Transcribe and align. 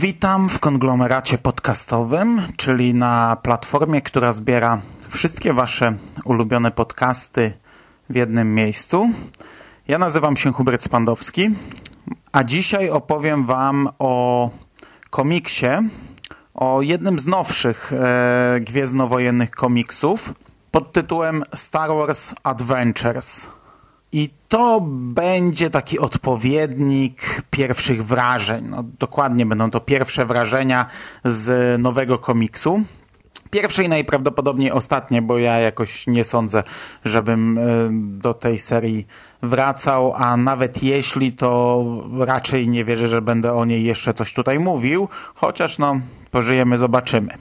Witam 0.00 0.48
w 0.48 0.60
konglomeracie 0.60 1.38
podcastowym, 1.38 2.42
czyli 2.56 2.94
na 2.94 3.36
platformie, 3.42 4.02
która 4.02 4.32
zbiera 4.32 4.80
wszystkie 5.08 5.52
Wasze 5.52 5.94
ulubione 6.24 6.70
podcasty 6.70 7.52
w 8.10 8.14
jednym 8.14 8.54
miejscu. 8.54 9.10
Ja 9.88 9.98
nazywam 9.98 10.36
się 10.36 10.52
Hubert 10.52 10.82
Spandowski, 10.82 11.50
a 12.32 12.44
dzisiaj 12.44 12.90
opowiem 12.90 13.46
Wam 13.46 13.88
o 13.98 14.50
komiksie, 15.10 15.66
o 16.54 16.82
jednym 16.82 17.18
z 17.18 17.26
nowszych 17.26 17.92
e, 17.92 18.60
gwiezdnowojennych 18.60 19.50
komiksów 19.50 20.34
pod 20.70 20.92
tytułem 20.92 21.42
Star 21.54 21.90
Wars 21.90 22.34
Adventures. 22.42 23.48
I 24.12 24.30
to 24.48 24.80
będzie 25.14 25.70
taki 25.70 25.98
odpowiednik 25.98 27.42
pierwszych 27.50 28.06
wrażeń. 28.06 28.64
No, 28.68 28.84
dokładnie 28.98 29.46
będą 29.46 29.70
to 29.70 29.80
pierwsze 29.80 30.26
wrażenia 30.26 30.86
z 31.24 31.80
nowego 31.80 32.18
komiksu. 32.18 32.82
Pierwsze 33.50 33.84
i 33.84 33.88
najprawdopodobniej 33.88 34.72
ostatnie, 34.72 35.22
bo 35.22 35.38
ja 35.38 35.58
jakoś 35.58 36.06
nie 36.06 36.24
sądzę, 36.24 36.62
żebym 37.04 37.58
e, 37.58 37.62
do 38.20 38.34
tej 38.34 38.58
serii 38.58 39.06
wracał, 39.42 40.14
a 40.16 40.36
nawet 40.36 40.82
jeśli, 40.82 41.32
to 41.32 41.84
raczej 42.18 42.68
nie 42.68 42.84
wierzę, 42.84 43.08
że 43.08 43.22
będę 43.22 43.52
o 43.52 43.64
niej 43.64 43.84
jeszcze 43.84 44.14
coś 44.14 44.34
tutaj 44.34 44.58
mówił, 44.58 45.08
chociaż 45.34 45.78
no, 45.78 46.00
pożyjemy, 46.30 46.78
zobaczymy. 46.78 47.34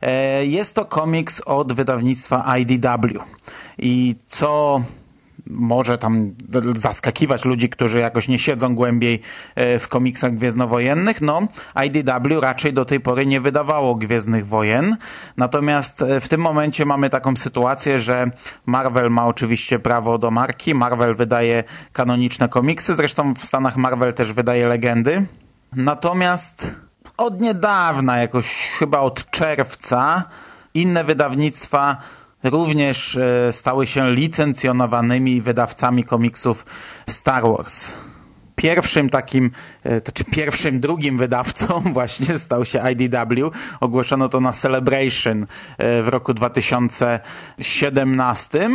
E, 0.00 0.46
jest 0.46 0.74
to 0.74 0.84
komiks 0.84 1.42
od 1.46 1.72
wydawnictwa 1.72 2.56
IDW 2.58 3.18
i 3.78 4.16
co 4.28 4.80
może 5.50 5.98
tam 5.98 6.34
zaskakiwać 6.74 7.44
ludzi, 7.44 7.68
którzy 7.68 7.98
jakoś 7.98 8.28
nie 8.28 8.38
siedzą 8.38 8.74
głębiej 8.74 9.20
e, 9.54 9.78
w 9.78 9.88
komiksach 9.88 10.34
gwiezdnowojennych. 10.34 11.20
No, 11.20 11.48
IDW 11.86 12.40
raczej 12.40 12.72
do 12.72 12.84
tej 12.84 13.00
pory 13.00 13.26
nie 13.26 13.40
wydawało 13.40 13.94
Gwiezdnych 13.94 14.46
Wojen. 14.46 14.96
Natomiast 15.36 16.02
e, 16.02 16.20
w 16.20 16.28
tym 16.28 16.40
momencie 16.40 16.86
mamy 16.86 17.10
taką 17.10 17.36
sytuację, 17.36 17.98
że 17.98 18.30
Marvel 18.66 19.10
ma 19.10 19.26
oczywiście 19.26 19.78
prawo 19.78 20.18
do 20.18 20.30
marki. 20.30 20.74
Marvel 20.74 21.14
wydaje 21.14 21.64
kanoniczne 21.92 22.48
komiksy. 22.48 22.94
Zresztą 22.94 23.34
w 23.34 23.44
Stanach 23.44 23.76
Marvel 23.76 24.14
też 24.14 24.32
wydaje 24.32 24.66
legendy. 24.66 25.26
Natomiast 25.72 26.74
od 27.16 27.40
niedawna, 27.40 28.18
jakoś 28.18 28.68
chyba 28.78 29.00
od 29.00 29.30
czerwca, 29.30 30.24
inne 30.74 31.04
wydawnictwa 31.04 31.96
również 32.42 33.16
e, 33.16 33.52
stały 33.52 33.86
się 33.86 34.14
licencjonowanymi 34.14 35.40
wydawcami 35.40 36.04
komiksów 36.04 36.66
Star 37.08 37.42
Wars. 37.42 37.92
Pierwszym 38.56 39.10
takim, 39.10 39.50
e, 39.82 40.00
to 40.00 40.12
czy 40.12 40.24
pierwszym, 40.24 40.80
drugim 40.80 41.18
wydawcą 41.18 41.80
właśnie 41.92 42.38
stał 42.38 42.64
się 42.64 42.82
IDW. 42.92 43.50
Ogłoszono 43.80 44.28
to 44.28 44.40
na 44.40 44.52
Celebration 44.52 45.46
e, 45.78 46.02
w 46.02 46.08
roku 46.08 46.34
2017, 46.34 48.70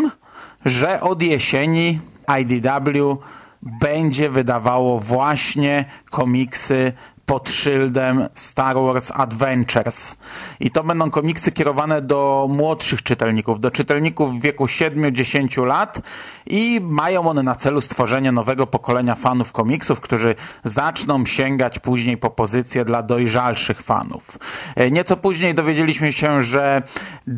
że 0.66 1.02
od 1.02 1.22
jesieni 1.22 2.00
IDW 2.42 3.18
będzie 3.62 4.30
wydawało 4.30 5.00
właśnie 5.00 5.86
komiksy 6.10 6.94
pod 7.26 7.50
szyldem 7.50 8.28
Star 8.34 8.76
Wars 8.76 9.12
Adventures. 9.12 10.18
I 10.60 10.72
to 10.72 10.84
będą 10.84 11.10
komiksy 11.10 11.52
kierowane 11.52 12.02
do 12.02 12.48
młodszych 12.50 13.04
czytelników, 13.04 13.60
do 13.60 13.72
czytelników 13.72 14.40
w 14.40 14.42
wieku 14.42 14.66
7-10 14.66 15.66
lat 15.66 16.02
i 16.46 16.80
mają 16.84 17.30
one 17.30 17.44
na 17.44 17.56
celu 17.56 17.82
stworzenie 17.82 18.32
nowego 18.32 18.68
pokolenia 18.68 19.16
fanów 19.16 19.52
komiksów, 19.52 20.00
którzy 20.02 20.36
zaczną 20.64 21.26
sięgać 21.26 21.80
później 21.80 22.18
po 22.18 22.30
pozycję 22.30 22.86
dla 22.86 23.04
dojrzalszych 23.04 23.82
fanów. 23.82 24.38
E, 24.76 24.92
nieco 24.92 25.18
później 25.18 25.56
dowiedzieliśmy 25.56 26.12
się, 26.12 26.42
że 26.42 26.84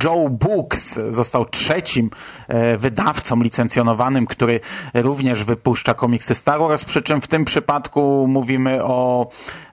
Joe 0.03 0.29
Books 0.29 0.99
został 1.09 1.45
trzecim 1.45 2.09
e, 2.47 2.77
wydawcą 2.77 3.41
licencjonowanym, 3.41 4.25
który 4.25 4.59
również 4.93 5.43
wypuszcza 5.43 5.93
komiksy 5.93 6.35
Star 6.35 6.59
Wars, 6.59 6.85
przy 6.85 7.01
czym 7.01 7.21
w 7.21 7.27
tym 7.27 7.45
przypadku 7.45 8.25
mówimy 8.27 8.83
o 8.83 9.27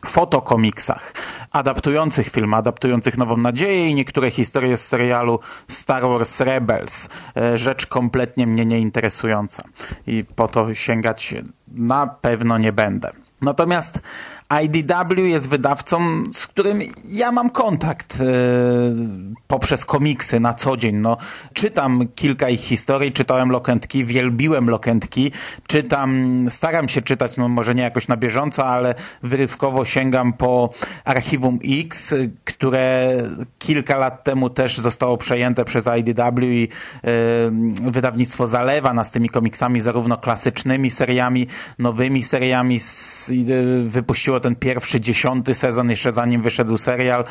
fotokomiksach, 0.05 1.13
adaptujących 1.53 2.29
film, 2.29 2.55
adaptujących 2.55 3.19
Nową 3.19 3.37
Nadzieję 3.37 3.89
i 3.89 3.95
niektóre 3.95 4.31
historie 4.31 4.77
z 4.77 4.87
serialu 4.87 5.41
Star 5.69 6.03
Wars 6.03 6.41
Rebels. 6.41 7.09
E, 7.37 7.59
rzecz 7.59 7.87
kompletnie 7.87 8.47
mnie 8.47 8.67
nie 8.67 8.81
interesująca 8.81 9.63
i 10.07 10.25
po 10.37 10.49
to 10.49 10.75
sięgać 10.75 11.35
na 11.69 12.07
pewno 12.07 12.59
nie 12.59 12.73
będę. 12.73 13.11
Natomiast 13.43 13.99
IDW 14.50 15.21
jest 15.25 15.49
wydawcą, 15.49 16.25
z 16.32 16.47
którym 16.47 16.81
ja 17.09 17.32
mam 17.32 17.50
kontakt 17.50 18.21
yy, 18.21 18.27
poprzez 19.47 19.84
komiksy 19.84 20.41
na 20.41 20.55
co 20.55 20.77
dzień. 20.77 20.97
No, 20.97 21.16
czytam 21.53 22.09
kilka 22.15 22.49
ich 22.49 22.60
historii, 22.60 23.12
czytałem 23.12 23.50
Lokentki, 23.50 24.05
wielbiłem 24.05 24.71
Lokentki, 24.71 25.32
czytam, 25.66 26.38
staram 26.49 26.88
się 26.88 27.03
czytać, 27.03 27.37
no 27.37 27.49
może 27.49 27.75
nie 27.75 27.82
jakoś 27.82 28.09
na 28.09 28.16
bieżąco, 28.16 28.66
ale 28.66 28.94
wyrywkowo 29.22 29.84
sięgam 29.84 30.32
po 30.32 30.71
Archiwum 31.05 31.59
X, 31.65 32.15
które 32.44 33.16
kilka 33.59 33.99
lat 33.99 34.25
temu 34.25 34.50
też 34.50 34.78
zostało 34.78 35.16
przejęte 35.16 35.65
przez 35.65 35.88
IDW 35.99 36.43
i 36.43 36.69
yy, 37.82 37.91
wydawnictwo 37.91 38.47
zalewa 38.47 38.94
nas 38.94 39.11
tymi 39.11 39.28
komiksami, 39.28 39.81
zarówno 39.81 40.19
klasycznymi 40.19 40.91
seriami, 40.91 41.47
nowymi 41.78 42.22
seriami, 42.22 42.81
z, 42.81 43.28
yy, 43.28 43.84
wypuściło 43.88 44.41
ten 44.44 44.56
pierwszy, 44.56 45.00
dziesiąty 45.00 45.55
sezon, 45.55 45.91
jeszcze 45.91 46.12
zanim 46.12 46.43
wyszedł 46.43 46.77
serial. 46.77 47.25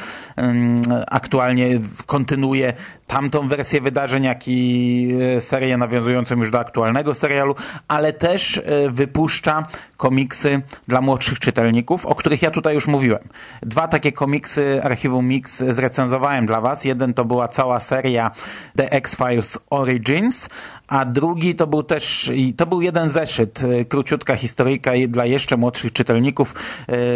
Aktualnie 1.07 1.79
kontynuuje 2.06 2.74
tamtą 3.07 3.47
wersję 3.47 3.81
wydarzeń, 3.81 4.24
jak 4.24 4.47
i 4.47 5.09
e, 5.35 5.41
serię 5.41 5.78
nawiązującą 5.78 6.35
już 6.35 6.51
do 6.51 6.59
aktualnego 6.59 7.13
serialu, 7.13 7.56
ale 7.88 8.13
też 8.13 8.57
e, 8.57 8.90
wypuszcza 8.90 9.68
komiksy 10.03 10.62
dla 10.88 11.02
młodszych 11.02 11.40
czytelników, 11.40 12.06
o 12.06 12.16
których 12.16 12.41
ja 12.41 12.52
tutaj 12.52 12.75
już 12.75 12.88
mówiłem. 12.88 13.24
Dwa 13.62 13.88
takie 13.88 14.12
komiksy 14.12 14.81
Archiwum 14.84 15.28
Mix 15.28 15.64
zrecenzowałem 15.64 16.46
dla 16.46 16.62
Was. 16.62 16.86
Jeden 16.86 17.14
to 17.14 17.25
była 17.25 17.47
cała 17.47 17.80
seria 17.80 18.31
The 18.78 18.92
X-Files 18.92 19.59
Origins, 19.69 20.50
a 20.88 21.06
drugi 21.06 21.56
to 21.56 21.68
był 21.68 21.84
też, 21.84 22.31
to 22.58 22.66
był 22.66 22.81
jeden 22.81 23.09
zeszyt, 23.09 23.62
e, 23.63 23.86
króciutka 23.86 24.36
historyjka 24.36 24.92
dla 25.08 25.25
jeszcze 25.25 25.58
młodszych 25.58 25.94
czytelników, 25.94 26.56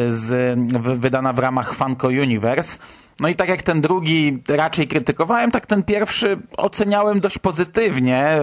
z, 0.08 0.58
wydana 1.00 1.34
w 1.34 1.40
ramach 1.40 1.74
Funko 1.74 2.08
Universe. 2.08 2.78
No 3.20 3.28
i 3.28 3.36
tak 3.36 3.50
jak 3.50 3.62
ten 3.62 3.82
drugi 3.82 4.44
raczej 4.48 4.88
krytykowałem, 4.88 5.52
tak 5.52 5.66
ten 5.66 5.84
pierwszy 5.84 6.38
oceniałem 6.58 7.20
dość 7.20 7.38
pozytywnie, 7.38 8.40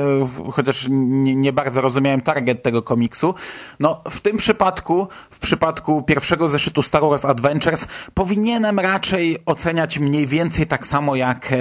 chociaż 0.53 0.87
nie, 0.91 1.35
nie, 1.35 1.53
bardzo 1.53 1.81
rozumiałem 1.81 2.21
target 2.21 2.63
tego 2.63 2.83
komiksu. 2.83 3.35
No 3.81 4.03
w 4.11 4.21
tym 4.21 4.37
przypadku, 4.37 5.09
w 5.31 5.39
przypadku 5.39 6.03
pierwszego 6.03 6.49
zeszytu 6.49 6.83
Star 6.83 7.03
Wars 7.03 7.25
Adventures 7.25 7.87
powinienem 8.15 8.79
raczej 8.79 9.39
oceniać 9.47 9.99
mniej 9.99 10.27
więcej 10.27 10.67
tak 10.67 10.87
samo 10.87 11.17
jak 11.17 11.53
e, 11.53 11.57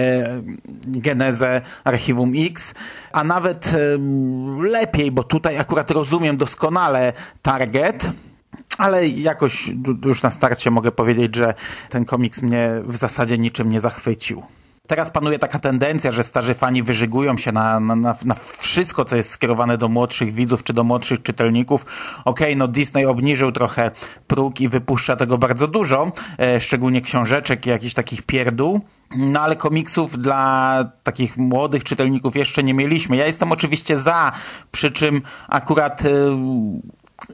genezę 0.87 1.61
Archiwum 1.83 2.33
X, 2.35 2.73
a 3.11 3.23
nawet 3.23 3.73
e, 3.73 3.77
lepiej, 4.61 5.11
bo 5.11 5.23
tutaj 5.23 5.57
akurat 5.57 5.91
rozumiem 5.91 6.37
doskonale 6.37 7.13
target, 7.41 8.11
ale 8.77 9.07
jakoś 9.07 9.71
już 10.05 10.23
na 10.23 10.31
starcie 10.31 10.71
mogę 10.71 10.91
powiedzieć, 10.91 11.35
że 11.35 11.53
ten 11.89 12.05
komiks 12.05 12.41
mnie 12.41 12.69
w 12.85 12.97
zasadzie 12.97 13.37
niczym 13.37 13.69
nie 13.69 13.79
zachwycił. 13.79 14.43
Teraz 14.87 15.11
panuje 15.11 15.39
taka 15.39 15.59
tendencja, 15.59 16.11
że 16.11 16.23
starzy 16.23 16.53
fani 16.53 16.83
wyżygują 16.83 17.37
się 17.37 17.51
na, 17.51 17.79
na, 17.79 18.15
na 18.25 18.35
wszystko, 18.57 19.05
co 19.05 19.15
jest 19.15 19.29
skierowane 19.29 19.77
do 19.77 19.89
młodszych 19.89 20.33
widzów 20.33 20.63
czy 20.63 20.73
do 20.73 20.83
młodszych 20.83 21.21
czytelników. 21.21 21.85
Okej, 22.25 22.47
okay, 22.47 22.55
no 22.55 22.67
Disney 22.67 23.05
obniżył 23.05 23.51
trochę 23.51 23.91
próg 24.27 24.61
i 24.61 24.67
wypuszcza 24.67 25.15
tego 25.15 25.37
bardzo 25.37 25.67
dużo, 25.67 26.11
e, 26.39 26.59
szczególnie 26.59 27.01
książeczek 27.01 27.65
i 27.65 27.69
jakichś 27.69 27.93
takich 27.93 28.21
pierdół. 28.21 28.81
No 29.17 29.41
ale 29.41 29.55
komiksów 29.55 30.19
dla 30.19 30.77
takich 31.03 31.37
młodych 31.37 31.83
czytelników 31.83 32.35
jeszcze 32.35 32.63
nie 32.63 32.73
mieliśmy. 32.73 33.17
Ja 33.17 33.25
jestem 33.25 33.51
oczywiście 33.51 33.97
za, 33.97 34.31
przy 34.71 34.91
czym 34.91 35.21
akurat... 35.47 36.05
E, 36.05 36.09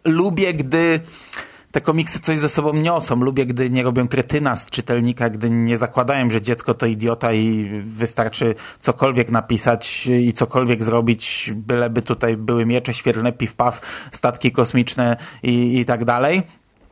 lubię, 0.05 0.53
gdy 0.53 0.99
te 1.71 1.81
komiksy 1.81 2.19
coś 2.19 2.39
ze 2.39 2.49
sobą 2.49 2.73
niosą. 2.73 3.15
Lubię, 3.15 3.45
gdy 3.45 3.69
nie 3.69 3.83
robią 3.83 4.07
kretyna 4.07 4.55
z 4.55 4.69
czytelnika, 4.69 5.29
gdy 5.29 5.49
nie 5.49 5.77
zakładają, 5.77 6.31
że 6.31 6.41
dziecko 6.41 6.73
to 6.73 6.85
idiota 6.85 7.33
i 7.33 7.69
wystarczy 7.83 8.55
cokolwiek 8.79 9.31
napisać 9.31 10.07
i 10.07 10.33
cokolwiek 10.33 10.83
zrobić, 10.83 11.51
byleby 11.55 12.01
tutaj 12.01 12.37
były 12.37 12.65
miecze 12.65 12.93
świetlne, 12.93 13.31
piw-paw, 13.31 13.71
statki 14.11 14.51
kosmiczne 14.51 15.17
i, 15.43 15.79
i 15.79 15.85
tak 15.85 16.05
dalej. 16.05 16.43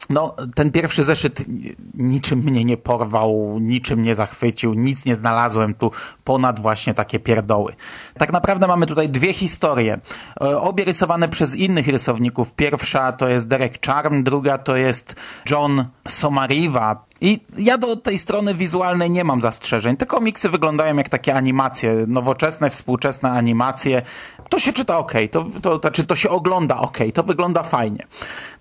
No, 0.09 0.36
ten 0.56 0.71
pierwszy 0.71 1.04
zeszyt 1.04 1.45
niczym 1.94 2.39
mnie 2.39 2.65
nie 2.65 2.77
porwał, 2.77 3.57
niczym 3.62 4.01
nie 4.01 4.15
zachwycił, 4.15 4.74
nic 4.74 5.06
nie 5.06 5.15
znalazłem 5.15 5.74
tu 5.74 5.92
ponad 6.24 6.59
właśnie 6.59 6.94
takie 6.94 7.19
pierdoły. 7.19 7.75
Tak 8.18 8.33
naprawdę 8.33 8.68
mamy 8.68 8.86
tutaj 8.86 9.09
dwie 9.09 9.33
historie. 9.33 10.00
E, 10.42 10.59
obie 10.62 10.86
rysowane 10.86 11.30
przez 11.30 11.56
innych 11.56 11.88
rysowników. 11.88 12.54
Pierwsza 12.54 13.12
to 13.12 13.27
jest 13.27 13.48
Derek 13.48 13.86
Charm, 13.86 14.24
druga 14.24 14.57
to 14.57 14.75
jest 14.75 15.15
John 15.50 15.86
Somariva. 16.07 17.07
I 17.21 17.39
ja 17.57 17.77
do 17.77 17.95
tej 17.95 18.19
strony 18.19 18.54
wizualnej 18.54 19.12
nie 19.12 19.24
mam 19.24 19.42
zastrzeżeń. 19.42 19.98
Te 19.98 20.06
komiksy 20.06 20.50
wyglądają 20.50 20.98
jak 20.98 21.09
takie 21.09 21.36
animacje, 21.36 22.06
nowoczesne, 22.07 22.69
współczesne 22.69 23.31
animacje. 23.31 24.01
To 24.50 24.59
się 24.59 24.74
czyta 24.74 24.98
ok, 24.98 25.13
to, 25.31 25.45
to, 25.62 25.80
to, 25.80 25.92
to 25.92 26.15
się 26.15 26.30
ogląda 26.30 26.77
ok, 26.77 26.98
to 27.13 27.24
wygląda 27.24 27.63
fajnie. 27.63 28.07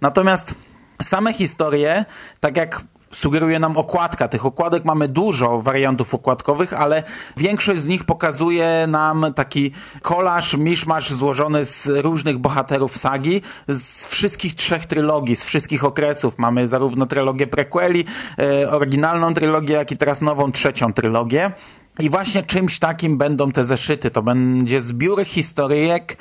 Natomiast 0.00 0.54
Same 1.02 1.32
historie, 1.32 2.04
tak 2.40 2.56
jak 2.56 2.84
sugeruje 3.12 3.58
nam 3.58 3.76
okładka. 3.76 4.28
Tych 4.28 4.46
okładek 4.46 4.84
mamy 4.84 5.08
dużo 5.08 5.60
wariantów 5.60 6.14
okładkowych, 6.14 6.72
ale 6.72 7.02
większość 7.36 7.80
z 7.80 7.86
nich 7.86 8.04
pokazuje 8.04 8.86
nam 8.88 9.26
taki 9.34 9.72
kolaż, 10.02 10.56
miszmasz 10.56 11.10
złożony 11.10 11.64
z 11.64 11.86
różnych 11.86 12.38
bohaterów 12.38 12.96
sagi, 12.96 13.42
z 13.68 14.06
wszystkich 14.06 14.54
trzech 14.54 14.86
trylogii, 14.86 15.36
z 15.36 15.44
wszystkich 15.44 15.84
okresów. 15.84 16.38
Mamy 16.38 16.68
zarówno 16.68 17.06
trylogię 17.06 17.46
prequeli, 17.46 18.04
e, 18.38 18.70
oryginalną 18.70 19.34
trylogię, 19.34 19.74
jak 19.74 19.92
i 19.92 19.96
teraz 19.96 20.20
nową, 20.20 20.52
trzecią 20.52 20.92
trylogię. 20.92 21.52
I 21.98 22.10
właśnie 22.10 22.42
czymś 22.42 22.78
takim 22.78 23.18
będą 23.18 23.52
te 23.52 23.64
zeszyty. 23.64 24.10
To 24.10 24.22
będzie 24.22 24.80
zbiór 24.80 25.24
historyjek 25.24 26.16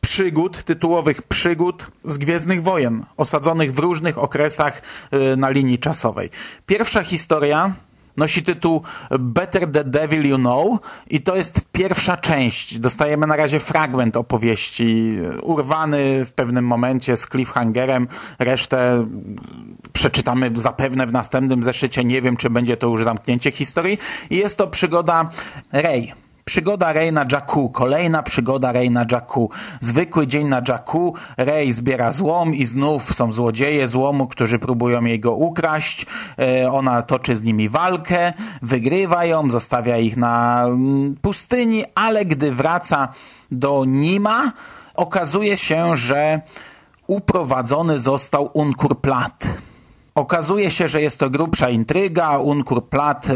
przygód, 0.00 0.64
tytułowych 0.64 1.22
przygód 1.22 1.90
z 2.04 2.18
Gwiezdnych 2.18 2.62
Wojen, 2.62 3.04
osadzonych 3.16 3.74
w 3.74 3.78
różnych 3.78 4.18
okresach 4.18 4.82
y, 5.32 5.36
na 5.36 5.50
linii 5.50 5.78
czasowej. 5.78 6.30
Pierwsza 6.66 7.02
historia 7.02 7.72
nosi 8.16 8.42
tytuł 8.42 8.82
Better 9.18 9.72
the 9.72 9.84
Devil 9.84 10.28
You 10.28 10.38
Know 10.38 10.80
i 11.10 11.20
to 11.20 11.36
jest 11.36 11.60
pierwsza 11.72 12.16
część. 12.16 12.78
Dostajemy 12.78 13.26
na 13.26 13.36
razie 13.36 13.60
fragment 13.60 14.16
opowieści, 14.16 15.18
urwany 15.42 16.24
w 16.24 16.32
pewnym 16.32 16.66
momencie 16.66 17.16
z 17.16 17.26
cliffhangerem. 17.26 18.08
Resztę 18.38 19.06
przeczytamy 19.92 20.50
zapewne 20.54 21.06
w 21.06 21.12
następnym 21.12 21.62
zeszycie. 21.62 22.04
Nie 22.04 22.22
wiem, 22.22 22.36
czy 22.36 22.50
będzie 22.50 22.76
to 22.76 22.86
już 22.86 23.04
zamknięcie 23.04 23.50
historii. 23.50 23.98
I 24.30 24.36
jest 24.36 24.56
to 24.56 24.66
przygoda 24.66 25.30
Rey 25.72 26.12
Przygoda 26.44 26.92
Rey 26.92 27.12
na 27.12 27.26
Jakku, 27.32 27.70
kolejna 27.70 28.22
przygoda 28.22 28.72
Rey 28.72 28.90
na 28.90 29.06
Jakku. 29.12 29.50
Zwykły 29.80 30.26
dzień 30.26 30.48
na 30.48 30.62
Jakku, 30.68 31.14
Rey 31.36 31.72
zbiera 31.72 32.12
złom 32.12 32.54
i 32.54 32.66
znów 32.66 33.14
są 33.14 33.32
złodzieje 33.32 33.88
złomu, 33.88 34.26
którzy 34.26 34.58
próbują 34.58 35.04
jej 35.04 35.20
go 35.20 35.32
ukraść. 35.32 36.06
E, 36.38 36.72
ona 36.72 37.02
toczy 37.02 37.36
z 37.36 37.42
nimi 37.42 37.68
walkę, 37.68 38.32
wygrywa 38.62 39.24
ją, 39.24 39.50
zostawia 39.50 39.98
ich 39.98 40.16
na 40.16 40.64
mm, 40.64 41.16
pustyni, 41.22 41.84
ale 41.94 42.24
gdy 42.24 42.52
wraca 42.52 43.08
do 43.50 43.84
Nima, 43.84 44.52
okazuje 44.94 45.56
się, 45.56 45.96
że 45.96 46.40
uprowadzony 47.06 48.00
został 48.00 48.50
Unkur 48.52 49.00
Plat. 49.00 49.46
Okazuje 50.14 50.70
się, 50.70 50.88
że 50.88 51.02
jest 51.02 51.18
to 51.18 51.30
grubsza 51.30 51.70
intryga. 51.70 52.38
Unkur 52.38 52.88
Plat 52.88 53.30
e, 53.30 53.34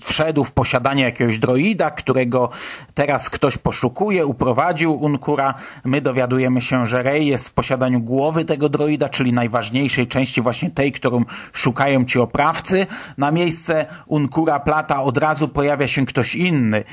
wszedł 0.00 0.44
w 0.44 0.52
posiadanie 0.52 1.02
jakiegoś 1.02 1.38
droida, 1.38 1.90
którego 1.90 2.50
teraz 2.94 3.30
ktoś 3.30 3.58
poszukuje, 3.58 4.26
uprowadził 4.26 4.94
Unkura. 4.94 5.54
My 5.84 6.00
dowiadujemy 6.00 6.60
się, 6.60 6.86
że 6.86 7.02
Rey 7.02 7.26
jest 7.26 7.48
w 7.48 7.52
posiadaniu 7.52 8.00
głowy 8.00 8.44
tego 8.44 8.68
droida, 8.68 9.08
czyli 9.08 9.32
najważniejszej 9.32 10.06
części 10.06 10.42
właśnie 10.42 10.70
tej, 10.70 10.92
którą 10.92 11.24
szukają 11.52 12.04
ci 12.04 12.18
oprawcy. 12.18 12.86
Na 13.18 13.30
miejsce 13.30 13.86
Unkura 14.06 14.60
Plata 14.60 15.02
od 15.02 15.18
razu 15.18 15.48
pojawia 15.48 15.88
się 15.88 16.06
ktoś 16.06 16.34
inny. 16.34 16.84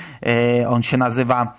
E, 0.61 0.69
on 0.69 0.83
się 0.83 0.97
nazywa 0.97 1.53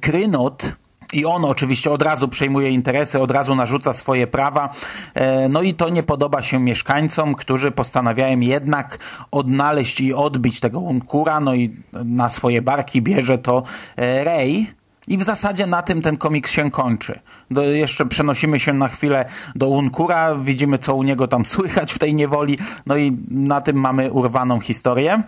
Krynot 0.00 0.76
i 1.12 1.24
on 1.24 1.44
oczywiście 1.44 1.90
od 1.90 2.02
razu 2.02 2.28
przejmuje 2.28 2.70
interesy, 2.70 3.20
od 3.20 3.30
razu 3.30 3.54
narzuca 3.54 3.92
swoje 3.92 4.26
prawa. 4.26 4.68
E, 5.14 5.48
no 5.48 5.62
i 5.62 5.74
to 5.74 5.88
nie 5.88 6.02
podoba 6.02 6.42
się 6.42 6.58
mieszkańcom, 6.58 7.34
którzy 7.34 7.70
postanawiają 7.70 8.40
jednak 8.40 8.98
odnaleźć 9.30 10.00
i 10.00 10.14
odbić 10.14 10.60
tego 10.60 10.80
Unkura. 10.80 11.40
No 11.40 11.54
i 11.54 11.76
na 11.92 12.28
swoje 12.28 12.62
barki 12.62 13.02
bierze 13.02 13.38
to 13.38 13.62
e, 13.96 14.24
Rey. 14.24 14.66
I 15.08 15.18
w 15.18 15.22
zasadzie 15.22 15.66
na 15.66 15.82
tym 15.82 16.02
ten 16.02 16.16
komiks 16.16 16.52
się 16.52 16.70
kończy. 16.70 17.20
Do, 17.50 17.62
jeszcze 17.62 18.06
przenosimy 18.06 18.60
się 18.60 18.72
na 18.72 18.88
chwilę 18.88 19.24
do 19.54 19.68
Unkura, 19.68 20.34
widzimy 20.34 20.78
co 20.78 20.94
u 20.94 21.02
niego 21.02 21.28
tam 21.28 21.46
słychać 21.54 21.92
w 21.92 21.98
tej 21.98 22.14
niewoli, 22.14 22.58
no 22.86 22.96
i 22.96 23.18
na 23.30 23.60
tym 23.60 23.76
mamy 23.76 24.12
urwaną 24.12 24.60
historię. 24.60 25.22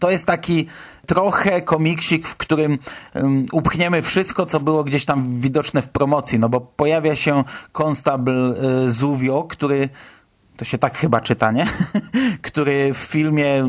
To 0.00 0.10
jest 0.10 0.26
taki 0.26 0.66
trochę 1.06 1.62
komiksik, 1.62 2.26
w 2.26 2.36
którym 2.36 2.78
um, 3.14 3.46
upchniemy 3.52 4.02
wszystko, 4.02 4.46
co 4.46 4.60
było 4.60 4.84
gdzieś 4.84 5.04
tam 5.04 5.40
widoczne 5.40 5.82
w 5.82 5.88
promocji, 5.88 6.38
no 6.38 6.48
bo 6.48 6.60
pojawia 6.60 7.16
się 7.16 7.44
konstabl 7.72 8.54
y, 8.86 8.90
Zuvio, 8.90 9.44
który 9.44 9.88
to 10.60 10.64
się 10.64 10.78
tak 10.78 10.98
chyba 10.98 11.20
czyta, 11.20 11.52
nie? 11.52 11.66
który 12.42 12.94
w 12.94 12.96
filmie 12.96 13.68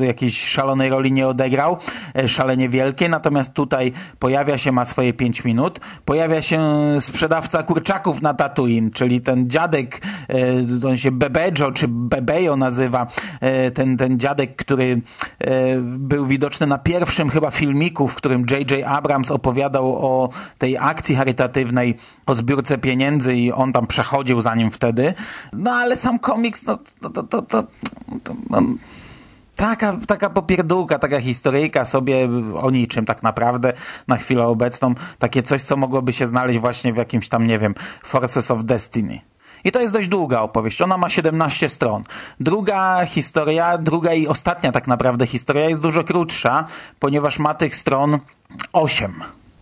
jakiejś 0.00 0.48
szalonej 0.48 0.90
roli 0.90 1.12
nie 1.12 1.28
odegrał, 1.28 1.76
e, 2.18 2.28
szalenie 2.28 2.68
wielkiej, 2.68 3.10
natomiast 3.10 3.52
tutaj 3.52 3.92
pojawia 4.18 4.58
się, 4.58 4.72
ma 4.72 4.84
swoje 4.84 5.12
5 5.12 5.44
minut, 5.44 5.80
pojawia 6.04 6.42
się 6.42 6.60
sprzedawca 7.00 7.62
kurczaków 7.62 8.22
na 8.22 8.34
Tatooine, 8.34 8.90
czyli 8.90 9.20
ten 9.20 9.50
dziadek, 9.50 10.00
e, 10.84 10.88
on 10.88 10.96
się 10.96 11.10
Bebejo 11.10 11.72
czy 11.72 11.88
Bebejo 11.88 12.56
nazywa, 12.56 13.06
e, 13.40 13.70
ten, 13.70 13.96
ten 13.96 14.20
dziadek, 14.20 14.56
który 14.56 15.00
był 15.82 16.26
widoczny 16.26 16.66
na 16.66 16.78
pierwszym 16.78 17.30
chyba 17.30 17.50
filmiku, 17.50 18.08
w 18.08 18.14
którym 18.14 18.46
J.J. 18.50 18.86
Abrams 18.86 19.30
opowiadał 19.30 19.96
o 19.96 20.28
tej 20.58 20.78
akcji 20.78 21.16
charytatywnej, 21.16 21.96
o 22.26 22.34
zbiórce 22.34 22.78
pieniędzy 22.78 23.36
i 23.36 23.52
on 23.52 23.72
tam 23.72 23.86
przechodził 23.86 24.40
za 24.40 24.54
nim 24.54 24.70
wtedy, 24.70 25.14
no 25.52 25.70
ale 25.70 25.96
sam 25.96 26.13
sam 26.14 26.18
komiks, 26.18 26.66
no 26.66 26.76
to, 27.00 27.10
to, 27.10 27.22
to, 27.22 27.42
to, 27.42 27.62
to 28.24 28.34
no, 28.50 28.62
taka, 29.56 29.96
taka 30.06 30.30
popierdółka, 30.30 30.98
taka 30.98 31.20
historyjka 31.20 31.84
sobie 31.84 32.28
o 32.54 32.70
niczym 32.70 33.06
tak 33.06 33.22
naprawdę 33.22 33.72
na 34.08 34.16
chwilę 34.16 34.46
obecną. 34.46 34.94
Takie 35.18 35.42
coś, 35.42 35.62
co 35.62 35.76
mogłoby 35.76 36.12
się 36.12 36.26
znaleźć 36.26 36.58
właśnie 36.58 36.92
w 36.92 36.96
jakimś 36.96 37.28
tam, 37.28 37.46
nie 37.46 37.58
wiem, 37.58 37.74
Forces 38.04 38.50
of 38.50 38.64
Destiny. 38.64 39.20
I 39.64 39.72
to 39.72 39.80
jest 39.80 39.92
dość 39.92 40.08
długa 40.08 40.40
opowieść. 40.40 40.82
Ona 40.82 40.96
ma 40.96 41.08
17 41.08 41.68
stron. 41.68 42.02
Druga 42.40 43.06
historia, 43.06 43.78
druga 43.78 44.12
i 44.12 44.26
ostatnia 44.26 44.72
tak 44.72 44.86
naprawdę 44.86 45.26
historia 45.26 45.68
jest 45.68 45.80
dużo 45.80 46.04
krótsza, 46.04 46.64
ponieważ 47.00 47.38
ma 47.38 47.54
tych 47.54 47.76
stron 47.76 48.18
8. 48.72 49.14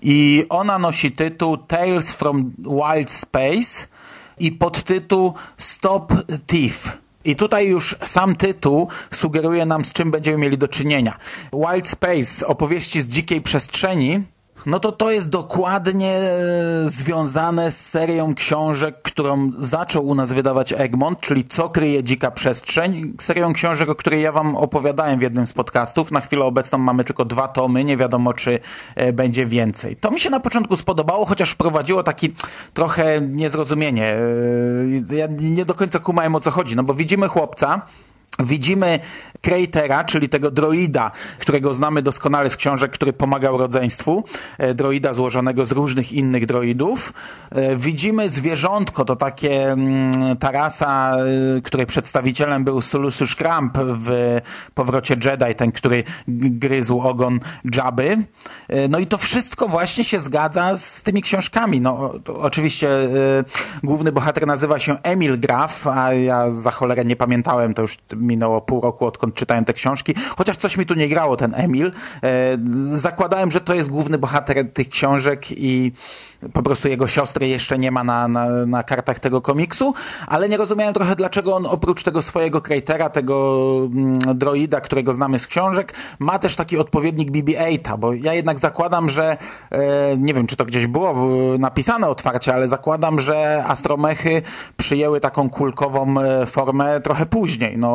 I 0.02 0.46
ona 0.48 0.78
nosi 0.78 1.12
tytuł 1.12 1.56
Tales 1.56 2.12
from 2.12 2.52
Wild 2.58 3.10
Space 3.10 3.91
i 4.38 4.52
podtytuł 4.52 5.34
Stop 5.58 6.12
Thief. 6.46 6.98
I 7.24 7.36
tutaj 7.36 7.66
już 7.66 7.96
sam 8.04 8.36
tytuł 8.36 8.88
sugeruje 9.10 9.66
nam, 9.66 9.84
z 9.84 9.92
czym 9.92 10.10
będziemy 10.10 10.38
mieli 10.38 10.58
do 10.58 10.68
czynienia. 10.68 11.18
Wild 11.52 11.88
Space, 11.88 12.46
opowieści 12.46 13.00
z 13.02 13.06
dzikiej 13.06 13.40
przestrzeni, 13.40 14.22
no 14.66 14.80
to 14.80 14.92
to 14.92 15.10
jest 15.10 15.28
dokładnie 15.28 16.12
e, 16.16 16.40
związane 16.86 17.70
z 17.70 17.86
serią 17.86 18.34
książek, 18.34 19.02
którą 19.02 19.50
zaczął 19.58 20.06
u 20.06 20.14
nas 20.14 20.32
wydawać 20.32 20.72
Egmont, 20.72 21.20
czyli 21.20 21.44
Co 21.48 21.68
kryje 21.68 22.04
dzika 22.04 22.30
przestrzeń. 22.30 23.14
Serią 23.20 23.52
książek, 23.52 23.88
o 23.88 23.94
której 23.94 24.22
ja 24.22 24.32
wam 24.32 24.56
opowiadałem 24.56 25.18
w 25.18 25.22
jednym 25.22 25.46
z 25.46 25.52
podcastów. 25.52 26.10
Na 26.10 26.20
chwilę 26.20 26.44
obecną 26.44 26.78
mamy 26.78 27.04
tylko 27.04 27.24
dwa 27.24 27.48
tomy, 27.48 27.84
nie 27.84 27.96
wiadomo 27.96 28.32
czy 28.32 28.60
e, 28.94 29.12
będzie 29.12 29.46
więcej. 29.46 29.96
To 29.96 30.10
mi 30.10 30.20
się 30.20 30.30
na 30.30 30.40
początku 30.40 30.76
spodobało, 30.76 31.24
chociaż 31.24 31.50
wprowadziło 31.50 32.02
taki 32.02 32.34
trochę 32.74 33.20
niezrozumienie. 33.20 34.14
E, 35.10 35.16
ja 35.16 35.26
nie 35.38 35.64
do 35.64 35.74
końca 35.74 35.98
kumałem 35.98 36.34
o 36.34 36.40
co 36.40 36.50
chodzi, 36.50 36.76
no 36.76 36.82
bo 36.82 36.94
widzimy 36.94 37.28
chłopca, 37.28 37.82
widzimy 38.38 39.00
Kreitera, 39.42 40.04
czyli 40.04 40.28
tego 40.28 40.50
droida, 40.50 41.10
którego 41.38 41.74
znamy 41.74 42.02
doskonale 42.02 42.50
z 42.50 42.56
książek, 42.56 42.92
który 42.92 43.12
pomagał 43.12 43.58
rodzeństwu, 43.58 44.24
e, 44.58 44.74
droida 44.74 45.14
złożonego 45.14 45.64
z 45.64 45.72
różnych 45.72 46.12
innych 46.12 46.46
droidów. 46.46 47.12
E, 47.50 47.76
widzimy 47.76 48.28
zwierzątko, 48.28 49.04
to 49.04 49.16
takie 49.16 49.72
mm, 49.72 50.36
ta 50.36 50.50
rasa, 50.50 51.16
e, 51.58 51.60
której 51.60 51.86
przedstawicielem 51.86 52.64
był 52.64 52.80
Sulusus 52.80 53.34
Kramp 53.34 53.78
w 53.78 54.40
Powrocie 54.74 55.16
Jedi, 55.24 55.54
ten, 55.56 55.72
który 55.72 56.04
gryzł 56.28 57.00
ogon 57.00 57.40
Jabby. 57.76 58.18
No 58.88 58.98
i 58.98 59.06
to 59.06 59.18
wszystko 59.18 59.68
właśnie 59.68 60.04
się 60.04 60.20
zgadza 60.20 60.76
z 60.76 61.02
tymi 61.02 61.22
książkami. 61.22 61.80
No, 61.80 62.14
oczywiście 62.34 62.88
główny 63.82 64.12
bohater 64.12 64.46
nazywa 64.46 64.78
się 64.78 64.96
Emil 65.02 65.40
Graf, 65.40 65.86
a 65.86 66.12
ja 66.12 66.50
za 66.50 66.70
cholerę 66.70 67.04
nie 67.04 67.16
pamiętałem, 67.16 67.74
to 67.74 67.82
już 67.82 67.96
minęło 68.22 68.60
pół 68.60 68.80
roku 68.80 69.06
odkąd 69.06 69.34
czytałem 69.34 69.64
te 69.64 69.72
książki, 69.72 70.14
chociaż 70.36 70.56
coś 70.56 70.76
mi 70.76 70.86
tu 70.86 70.94
nie 70.94 71.08
grało, 71.08 71.36
ten 71.36 71.54
Emil. 71.54 71.92
E, 72.22 72.58
zakładałem, 72.92 73.50
że 73.50 73.60
to 73.60 73.74
jest 73.74 73.90
główny 73.90 74.18
bohater 74.18 74.72
tych 74.72 74.88
książek 74.88 75.46
i 75.50 75.92
po 76.52 76.62
prostu 76.62 76.88
jego 76.88 77.08
siostry 77.08 77.48
jeszcze 77.48 77.78
nie 77.78 77.90
ma 77.90 78.04
na, 78.04 78.28
na, 78.28 78.66
na 78.66 78.82
kartach 78.82 79.18
tego 79.18 79.40
komiksu, 79.40 79.94
ale 80.26 80.48
nie 80.48 80.56
rozumiałem 80.56 80.94
trochę, 80.94 81.16
dlaczego 81.16 81.56
on 81.56 81.66
oprócz 81.66 82.02
tego 82.02 82.22
swojego 82.22 82.60
Kreitera, 82.60 83.10
tego 83.10 83.68
mm, 83.84 84.38
droida, 84.38 84.80
którego 84.80 85.12
znamy 85.12 85.38
z 85.38 85.46
książek, 85.46 85.94
ma 86.18 86.38
też 86.38 86.56
taki 86.56 86.78
odpowiednik 86.78 87.30
BB-8, 87.30 87.98
bo 87.98 88.12
ja 88.12 88.34
jednak 88.34 88.58
zakładam, 88.58 89.08
że 89.08 89.36
e, 89.70 90.16
nie 90.16 90.34
wiem, 90.34 90.46
czy 90.46 90.56
to 90.56 90.64
gdzieś 90.64 90.86
było 90.86 91.14
napisane 91.58 92.08
otwarcie, 92.08 92.54
ale 92.54 92.68
zakładam, 92.68 93.18
że 93.18 93.64
astromechy 93.66 94.42
przyjęły 94.76 95.20
taką 95.20 95.50
kulkową 95.50 96.20
e, 96.20 96.46
formę 96.46 97.00
trochę 97.00 97.26
później. 97.26 97.78
No, 97.78 97.92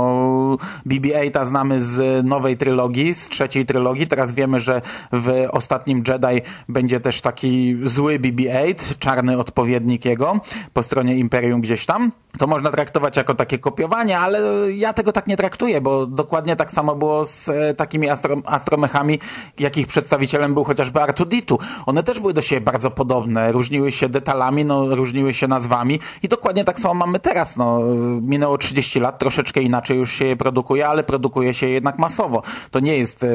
BB-8 0.86 1.46
znamy 1.46 1.82
z 1.82 2.26
nowej 2.26 2.58
trylogii, 2.58 3.14
z 3.14 3.30
trzeciej 3.30 3.66
trylogii, 3.66 4.08
teraz 4.08 4.32
wiemy, 4.32 4.60
że 4.60 4.82
w 5.12 5.48
ostatnim 5.52 6.04
Jedi 6.08 6.42
będzie 6.70 7.00
też 7.00 7.22
taki 7.22 7.78
zły 7.86 8.20
BB 8.20 8.37
BB-8, 8.38 8.98
czarny 9.00 9.38
odpowiednik 9.38 10.06
jego, 10.06 10.40
po 10.74 10.84
stronie 10.84 11.18
Imperium 11.18 11.62
gdzieś 11.62 11.86
tam. 11.86 12.12
To 12.38 12.48
można 12.48 12.72
traktować 12.72 13.18
jako 13.18 13.36
takie 13.36 13.60
kopiowanie, 13.60 14.20
ale 14.20 14.42
ja 14.74 14.94
tego 14.94 15.12
tak 15.12 15.28
nie 15.28 15.38
traktuję, 15.38 15.82
bo 15.82 16.06
dokładnie 16.06 16.56
tak 16.56 16.72
samo 16.72 16.96
było 16.96 17.26
z 17.26 17.50
e, 17.50 17.74
takimi 17.74 18.10
astro, 18.10 18.36
astromechami, 18.46 19.20
jakich 19.60 19.88
przedstawicielem 19.88 20.54
był 20.54 20.64
chociażby 20.64 21.02
Artuditu. 21.02 21.60
One 21.86 22.04
też 22.04 22.20
były 22.20 22.34
do 22.34 22.42
siebie 22.42 22.62
bardzo 22.62 22.92
podobne, 22.92 23.52
różniły 23.52 23.92
się 23.92 24.10
detalami, 24.10 24.66
no, 24.66 24.96
różniły 24.96 25.34
się 25.34 25.48
nazwami 25.48 26.00
i 26.24 26.28
dokładnie 26.28 26.64
tak 26.64 26.80
samo 26.80 26.94
mamy 26.94 27.20
teraz. 27.20 27.58
No, 27.58 27.80
minęło 28.22 28.58
30 28.58 29.00
lat, 29.00 29.20
troszeczkę 29.20 29.62
inaczej 29.62 29.98
już 29.98 30.12
się 30.12 30.26
je 30.26 30.36
produkuje, 30.36 30.88
ale 30.88 31.04
produkuje 31.04 31.54
się 31.54 31.68
jednak 31.68 32.00
masowo. 32.00 32.42
To 32.72 32.80
nie 32.80 32.98
jest 32.98 33.24
e, 33.24 33.28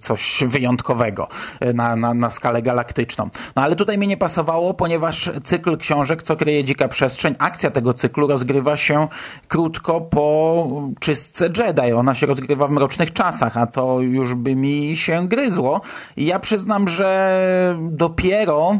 coś 0.00 0.44
wyjątkowego 0.46 1.28
e, 1.60 1.72
na, 1.72 1.96
na, 1.96 2.14
na 2.14 2.30
skalę 2.30 2.62
galaktyczną. 2.62 3.30
No 3.56 3.62
ale 3.62 3.76
tutaj 3.76 3.98
mi 3.98 4.06
nie 4.06 4.16
pasowało, 4.32 4.74
ponieważ 4.74 5.30
cykl 5.44 5.76
książek, 5.76 6.22
co 6.22 6.36
kryje 6.36 6.64
dzika 6.64 6.88
przestrzeń, 6.88 7.34
akcja 7.38 7.70
tego 7.70 7.94
cyklu 7.94 8.26
rozgrywa 8.26 8.76
się 8.76 9.08
krótko 9.48 10.00
po 10.00 10.66
czystce 11.00 11.50
Jedi. 11.58 11.92
Ona 11.92 12.14
się 12.14 12.26
rozgrywa 12.26 12.66
w 12.66 12.70
mrocznych 12.70 13.12
czasach, 13.12 13.56
a 13.56 13.66
to 13.66 14.00
już 14.00 14.34
by 14.34 14.56
mi 14.56 14.96
się 14.96 15.28
gryzło. 15.28 15.80
I 16.16 16.26
ja 16.26 16.38
przyznam, 16.38 16.88
że 16.88 17.76
dopiero 17.80 18.78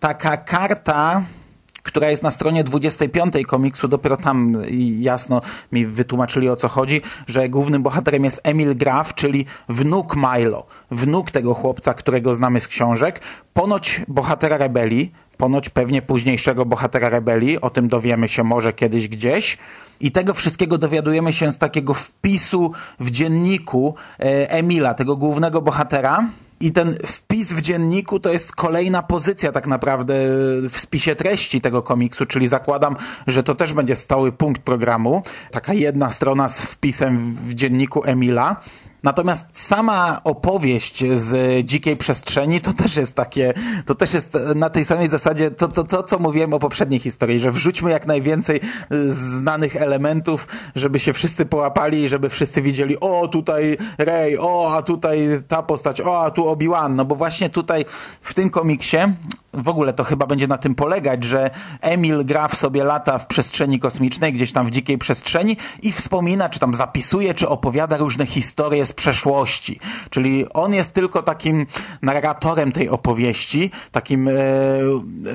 taka 0.00 0.36
karta 0.36 1.22
która 1.88 2.10
jest 2.10 2.22
na 2.22 2.30
stronie 2.30 2.64
25 2.64 3.34
komiksu, 3.46 3.88
dopiero 3.88 4.16
tam 4.16 4.56
jasno 4.98 5.40
mi 5.72 5.86
wytłumaczyli 5.86 6.48
o 6.48 6.56
co 6.56 6.68
chodzi, 6.68 7.00
że 7.26 7.48
głównym 7.48 7.82
bohaterem 7.82 8.24
jest 8.24 8.40
Emil 8.44 8.76
Graf, 8.76 9.14
czyli 9.14 9.46
wnuk 9.68 10.16
Milo, 10.16 10.66
wnuk 10.90 11.30
tego 11.30 11.54
chłopca, 11.54 11.94
którego 11.94 12.34
znamy 12.34 12.60
z 12.60 12.68
książek, 12.68 13.20
ponoć 13.54 14.00
bohatera 14.08 14.56
rebelii, 14.56 15.12
ponoć 15.36 15.68
pewnie 15.68 16.02
późniejszego 16.02 16.64
bohatera 16.64 17.08
rebelii, 17.08 17.60
o 17.60 17.70
tym 17.70 17.88
dowiemy 17.88 18.28
się 18.28 18.44
może 18.44 18.72
kiedyś 18.72 19.08
gdzieś. 19.08 19.58
I 20.00 20.12
tego 20.12 20.34
wszystkiego 20.34 20.78
dowiadujemy 20.78 21.32
się 21.32 21.52
z 21.52 21.58
takiego 21.58 21.94
wpisu 21.94 22.72
w 23.00 23.10
dzienniku 23.10 23.94
e, 24.20 24.50
Emila, 24.50 24.94
tego 24.94 25.16
głównego 25.16 25.62
bohatera. 25.62 26.24
I 26.60 26.72
ten 26.72 26.96
wpis 27.06 27.52
w 27.52 27.60
dzienniku 27.60 28.20
to 28.20 28.32
jest 28.32 28.52
kolejna 28.52 29.02
pozycja 29.02 29.52
tak 29.52 29.66
naprawdę 29.66 30.14
w 30.70 30.80
spisie 30.80 31.16
treści 31.16 31.60
tego 31.60 31.82
komiksu, 31.82 32.26
czyli 32.26 32.48
zakładam, 32.48 32.96
że 33.26 33.42
to 33.42 33.54
też 33.54 33.72
będzie 33.72 33.96
stały 33.96 34.32
punkt 34.32 34.62
programu. 34.62 35.22
Taka 35.50 35.74
jedna 35.74 36.10
strona 36.10 36.48
z 36.48 36.64
wpisem 36.64 37.34
w 37.34 37.54
dzienniku 37.54 38.04
Emila. 38.04 38.56
Natomiast 39.02 39.46
sama 39.52 40.20
opowieść 40.24 41.04
z 41.14 41.66
dzikiej 41.66 41.96
przestrzeni 41.96 42.60
to 42.60 42.72
też 42.72 42.96
jest 42.96 43.14
takie, 43.14 43.54
to 43.86 43.94
też 43.94 44.14
jest 44.14 44.38
na 44.54 44.70
tej 44.70 44.84
samej 44.84 45.08
zasadzie 45.08 45.50
to, 45.50 45.68
to, 45.68 45.84
to 45.84 46.02
co 46.02 46.18
mówiłem 46.18 46.54
o 46.54 46.58
poprzedniej 46.58 47.00
historii, 47.00 47.40
że 47.40 47.50
wrzućmy 47.50 47.90
jak 47.90 48.06
najwięcej 48.06 48.60
znanych 49.08 49.76
elementów, 49.76 50.48
żeby 50.74 50.98
się 50.98 51.12
wszyscy 51.12 51.46
połapali 51.46 52.02
i 52.02 52.08
żeby 52.08 52.28
wszyscy 52.28 52.62
widzieli, 52.62 53.00
o 53.00 53.28
tutaj 53.28 53.76
Rey, 53.98 54.38
o 54.38 54.74
a 54.76 54.82
tutaj 54.82 55.18
ta 55.48 55.62
postać, 55.62 56.00
o 56.00 56.24
a 56.24 56.30
tu 56.30 56.44
Obi-Wan, 56.48 56.94
no 56.94 57.04
bo 57.04 57.14
właśnie 57.14 57.50
tutaj 57.50 57.84
w 58.20 58.34
tym 58.34 58.50
komiksie 58.50 58.96
w 59.54 59.68
ogóle 59.68 59.92
to 59.92 60.04
chyba 60.04 60.26
będzie 60.26 60.46
na 60.46 60.58
tym 60.58 60.74
polegać, 60.74 61.24
że 61.24 61.50
Emil 61.80 62.24
gra 62.24 62.48
w 62.48 62.54
sobie 62.54 62.84
lata 62.84 63.18
w 63.18 63.26
przestrzeni 63.26 63.78
kosmicznej, 63.78 64.32
gdzieś 64.32 64.52
tam 64.52 64.66
w 64.66 64.70
dzikiej 64.70 64.98
przestrzeni 64.98 65.56
i 65.82 65.92
wspomina, 65.92 66.48
czy 66.48 66.60
tam 66.60 66.74
zapisuje, 66.74 67.34
czy 67.34 67.48
opowiada 67.48 67.96
różne 67.96 68.26
historie 68.26 68.86
z 68.88 68.92
przeszłości. 68.92 69.80
Czyli 70.10 70.46
on 70.52 70.74
jest 70.74 70.92
tylko 70.92 71.22
takim 71.22 71.66
narratorem 72.02 72.72
tej 72.72 72.88
opowieści, 72.88 73.70
takim 73.92 74.28
e, 74.28 74.32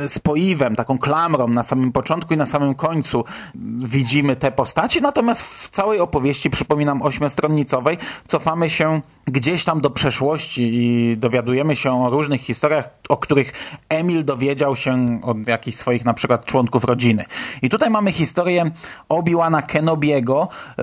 spoiwem, 0.08 0.76
taką 0.76 0.98
klamrą 0.98 1.48
na 1.48 1.64
samym 1.64 1.92
początku 1.92 2.34
i 2.34 2.38
na 2.38 2.46
samym 2.46 2.74
końcu 2.74 3.24
widzimy 3.86 4.36
te 4.36 4.52
postacie, 4.52 5.02
natomiast 5.02 5.42
w 5.42 5.70
całej 5.70 6.00
opowieści, 6.00 6.50
przypominam, 6.50 7.02
ośmiostronnicowej, 7.02 7.98
cofamy 8.28 8.70
się 8.70 9.02
gdzieś 9.26 9.64
tam 9.64 9.82
do 9.82 9.90
przeszłości 9.90 10.70
i 10.74 11.18
dowiadujemy 11.18 11.76
się 11.76 12.04
o 12.04 12.10
różnych 12.10 12.42
historiach, 12.42 12.90
o 13.10 13.18
których 13.18 13.54
Emil 13.90 14.26
dowiedział 14.26 14.76
się 14.76 15.20
od 15.24 15.48
jakichś 15.48 15.78
swoich 15.78 16.06
na 16.06 16.14
przykład 16.14 16.46
członków 16.46 16.84
rodziny. 16.84 17.26
I 17.62 17.70
tutaj 17.70 17.90
mamy 17.90 18.12
historię 18.12 18.72
Obi-Wana 19.10 19.62
Kenobiego 19.62 20.48
y, 20.70 20.76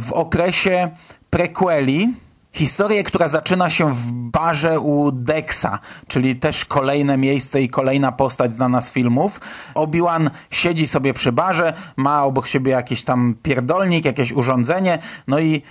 w 0.00 0.12
okresie 0.12 0.90
prequeli, 1.36 2.14
Historię, 2.56 3.04
która 3.04 3.28
zaczyna 3.28 3.70
się 3.70 3.94
w 3.94 4.12
barze 4.12 4.80
u 4.80 5.12
Dexa, 5.12 5.78
czyli 6.08 6.36
też 6.36 6.64
kolejne 6.64 7.16
miejsce 7.16 7.62
i 7.62 7.68
kolejna 7.68 8.12
postać 8.12 8.54
znana 8.54 8.80
z 8.80 8.90
filmów. 8.90 9.40
Obi-Wan 9.74 10.30
siedzi 10.50 10.86
sobie 10.86 11.14
przy 11.14 11.32
barze, 11.32 11.72
ma 11.96 12.24
obok 12.24 12.46
siebie 12.46 12.72
jakiś 12.72 13.04
tam 13.04 13.34
pierdolnik, 13.42 14.04
jakieś 14.04 14.32
urządzenie, 14.32 14.98
no 15.28 15.38
i 15.38 15.62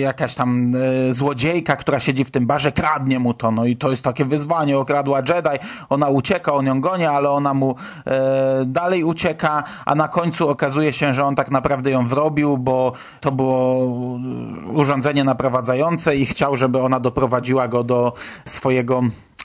jakaś 0.00 0.34
tam 0.34 0.72
e, 1.08 1.12
złodziejka, 1.14 1.76
która 1.76 2.00
siedzi 2.00 2.24
w 2.24 2.30
tym 2.30 2.46
barze, 2.46 2.72
kradnie 2.72 3.18
mu 3.18 3.34
to. 3.34 3.50
No 3.50 3.64
i 3.64 3.76
to 3.76 3.90
jest 3.90 4.04
takie 4.04 4.24
wyzwanie, 4.24 4.78
okradła 4.78 5.18
Jedi, 5.18 5.66
ona 5.88 6.08
ucieka, 6.08 6.52
on 6.54 6.66
ją 6.66 6.80
goni, 6.80 7.04
ale 7.04 7.30
ona 7.30 7.54
mu 7.54 7.74
e, 8.06 8.64
dalej 8.66 9.04
ucieka, 9.04 9.64
a 9.86 9.94
na 9.94 10.08
końcu 10.08 10.48
okazuje 10.48 10.92
się, 10.92 11.14
że 11.14 11.24
on 11.24 11.34
tak 11.34 11.50
naprawdę 11.50 11.90
ją 11.90 12.08
wrobił, 12.08 12.58
bo 12.58 12.92
to 13.20 13.32
było 13.32 13.86
urządzenie 14.72 15.24
naprowadzające 15.24 16.21
chciał, 16.26 16.56
żeby 16.56 16.80
ona 16.80 17.00
doprowadziła 17.00 17.68
go 17.68 17.84
do 17.84 18.12
swojego 18.44 19.02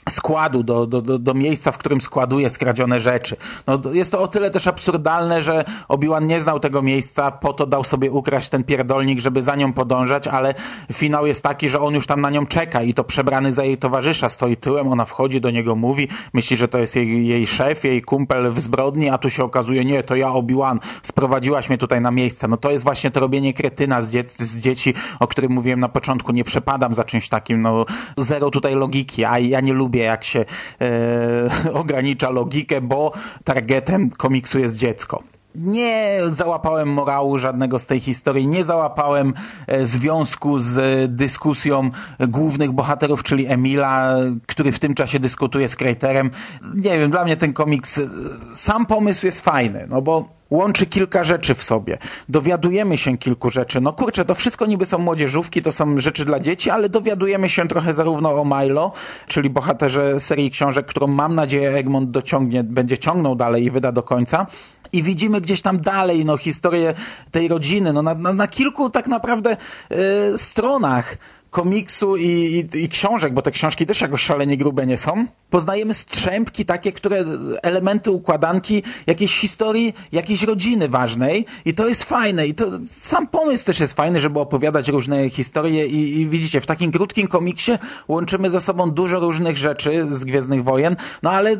składu, 0.08 0.62
do, 0.62 0.86
do, 0.86 1.18
do, 1.18 1.34
miejsca, 1.34 1.72
w 1.72 1.78
którym 1.78 2.00
składuje 2.00 2.50
skradzione 2.50 3.00
rzeczy. 3.00 3.36
No, 3.66 3.80
jest 3.92 4.12
to 4.12 4.20
o 4.20 4.28
tyle 4.28 4.50
też 4.50 4.66
absurdalne, 4.66 5.42
że 5.42 5.64
Obi-Wan 5.88 6.26
nie 6.26 6.40
znał 6.40 6.60
tego 6.60 6.82
miejsca, 6.82 7.30
po 7.30 7.52
to 7.52 7.66
dał 7.66 7.84
sobie 7.84 8.10
ukraść 8.10 8.48
ten 8.48 8.64
pierdolnik, 8.64 9.20
żeby 9.20 9.42
za 9.42 9.56
nią 9.56 9.72
podążać, 9.72 10.28
ale 10.28 10.54
finał 10.92 11.26
jest 11.26 11.42
taki, 11.42 11.68
że 11.68 11.80
on 11.80 11.94
już 11.94 12.06
tam 12.06 12.20
na 12.20 12.30
nią 12.30 12.46
czeka 12.46 12.82
i 12.82 12.94
to 12.94 13.04
przebrany 13.04 13.52
za 13.52 13.64
jej 13.64 13.78
towarzysza 13.78 14.28
stoi 14.28 14.56
tyłem, 14.56 14.88
ona 14.88 15.04
wchodzi 15.04 15.40
do 15.40 15.50
niego, 15.50 15.74
mówi, 15.74 16.08
myśli, 16.32 16.56
że 16.56 16.68
to 16.68 16.78
jest 16.78 16.96
jej, 16.96 17.26
jej 17.26 17.46
szef, 17.46 17.84
jej 17.84 18.02
kumpel 18.02 18.52
w 18.52 18.60
zbrodni, 18.60 19.08
a 19.08 19.18
tu 19.18 19.30
się 19.30 19.44
okazuje, 19.44 19.84
nie, 19.84 20.02
to 20.02 20.16
ja 20.16 20.28
Obi-Wan, 20.28 20.78
sprowadziłaś 21.02 21.68
mnie 21.68 21.78
tutaj 21.78 22.00
na 22.00 22.10
miejsce. 22.10 22.48
No 22.48 22.56
to 22.56 22.70
jest 22.70 22.84
właśnie 22.84 23.10
to 23.10 23.20
robienie 23.20 23.52
kretyna 23.54 24.00
z, 24.00 24.10
dzie 24.10 24.24
z 24.26 24.60
dzieci, 24.60 24.94
o 25.20 25.26
którym 25.26 25.52
mówiłem 25.52 25.80
na 25.80 25.88
początku, 25.88 26.32
nie 26.32 26.44
przepadam 26.44 26.94
za 26.94 27.04
czymś 27.04 27.28
takim, 27.28 27.62
no 27.62 27.84
zero 28.16 28.50
tutaj 28.50 28.74
logiki, 28.74 29.24
a 29.24 29.38
ja 29.38 29.60
nie 29.60 29.72
lubię 29.72 29.97
jak 30.04 30.24
się 30.24 30.44
e, 30.80 31.72
ogranicza 31.80 32.30
logikę, 32.30 32.80
bo 32.80 33.12
targetem 33.44 34.10
komiksu 34.10 34.58
jest 34.58 34.76
dziecko. 34.76 35.22
Nie 35.58 36.20
załapałem 36.32 36.92
morału 36.92 37.38
żadnego 37.38 37.78
z 37.78 37.86
tej 37.86 38.00
historii, 38.00 38.46
nie 38.46 38.64
załapałem 38.64 39.34
e, 39.66 39.86
związku 39.86 40.58
z 40.58 41.10
dyskusją 41.12 41.90
głównych 42.28 42.72
bohaterów, 42.72 43.22
czyli 43.22 43.46
Emila, 43.46 44.14
który 44.46 44.72
w 44.72 44.78
tym 44.78 44.94
czasie 44.94 45.20
dyskutuje 45.20 45.68
z 45.68 45.76
Kraterem. 45.76 46.30
Nie 46.74 46.98
wiem, 46.98 47.10
dla 47.10 47.24
mnie 47.24 47.36
ten 47.36 47.52
komiks, 47.52 47.98
e, 47.98 48.08
sam 48.54 48.86
pomysł 48.86 49.26
jest 49.26 49.40
fajny, 49.40 49.86
no 49.90 50.02
bo 50.02 50.38
łączy 50.50 50.86
kilka 50.86 51.24
rzeczy 51.24 51.54
w 51.54 51.62
sobie. 51.62 51.98
Dowiadujemy 52.28 52.98
się 52.98 53.18
kilku 53.18 53.50
rzeczy. 53.50 53.80
No 53.80 53.92
kurczę, 53.92 54.24
to 54.24 54.34
wszystko 54.34 54.66
niby 54.66 54.86
są 54.86 54.98
młodzieżówki, 54.98 55.62
to 55.62 55.72
są 55.72 56.00
rzeczy 56.00 56.24
dla 56.24 56.40
dzieci, 56.40 56.70
ale 56.70 56.88
dowiadujemy 56.88 57.48
się 57.48 57.68
trochę 57.68 57.94
zarówno 57.94 58.40
o 58.40 58.44
Milo, 58.44 58.92
czyli 59.26 59.50
bohaterze 59.50 60.20
serii 60.20 60.50
książek, 60.50 60.86
którą 60.86 61.06
mam 61.06 61.34
nadzieję 61.34 61.70
Egmont 61.70 62.10
dociągnie, 62.10 62.64
będzie 62.64 62.98
ciągnął 62.98 63.36
dalej 63.36 63.64
i 63.64 63.70
wyda 63.70 63.92
do 63.92 64.02
końca. 64.02 64.46
I 64.92 65.02
widzimy 65.02 65.40
gdzieś 65.40 65.62
tam 65.62 65.80
dalej 65.80 66.24
no, 66.24 66.36
historię 66.36 66.94
tej 67.30 67.48
rodziny, 67.48 67.92
no, 67.92 68.02
na, 68.02 68.14
na, 68.14 68.32
na 68.32 68.48
kilku 68.48 68.90
tak 68.90 69.06
naprawdę 69.06 69.56
yy, 69.90 70.38
stronach 70.38 71.16
komiksu 71.50 72.16
i, 72.16 72.26
i, 72.26 72.84
i, 72.84 72.88
książek, 72.88 73.32
bo 73.32 73.42
te 73.42 73.50
książki 73.50 73.86
też 73.86 74.00
jakoś 74.00 74.22
szalenie 74.22 74.56
grube 74.56 74.86
nie 74.86 74.96
są. 74.96 75.26
Poznajemy 75.50 75.94
strzępki 75.94 76.64
takie, 76.64 76.92
które 76.92 77.24
elementy 77.62 78.10
układanki 78.10 78.82
jakiejś 79.06 79.36
historii, 79.36 79.94
jakiejś 80.12 80.42
rodziny 80.42 80.88
ważnej. 80.88 81.46
I 81.64 81.74
to 81.74 81.88
jest 81.88 82.04
fajne. 82.04 82.46
I 82.46 82.54
to 82.54 82.70
sam 82.90 83.26
pomysł 83.26 83.64
też 83.64 83.80
jest 83.80 83.92
fajny, 83.92 84.20
żeby 84.20 84.40
opowiadać 84.40 84.88
różne 84.88 85.30
historie. 85.30 85.86
I, 85.86 86.20
i 86.20 86.26
widzicie, 86.26 86.60
w 86.60 86.66
takim 86.66 86.92
krótkim 86.92 87.28
komiksie 87.28 87.72
łączymy 88.08 88.50
ze 88.50 88.60
sobą 88.60 88.90
dużo 88.90 89.20
różnych 89.20 89.56
rzeczy 89.56 90.06
z 90.10 90.24
Gwiezdnych 90.24 90.64
Wojen, 90.64 90.96
no 91.22 91.30
ale 91.30 91.56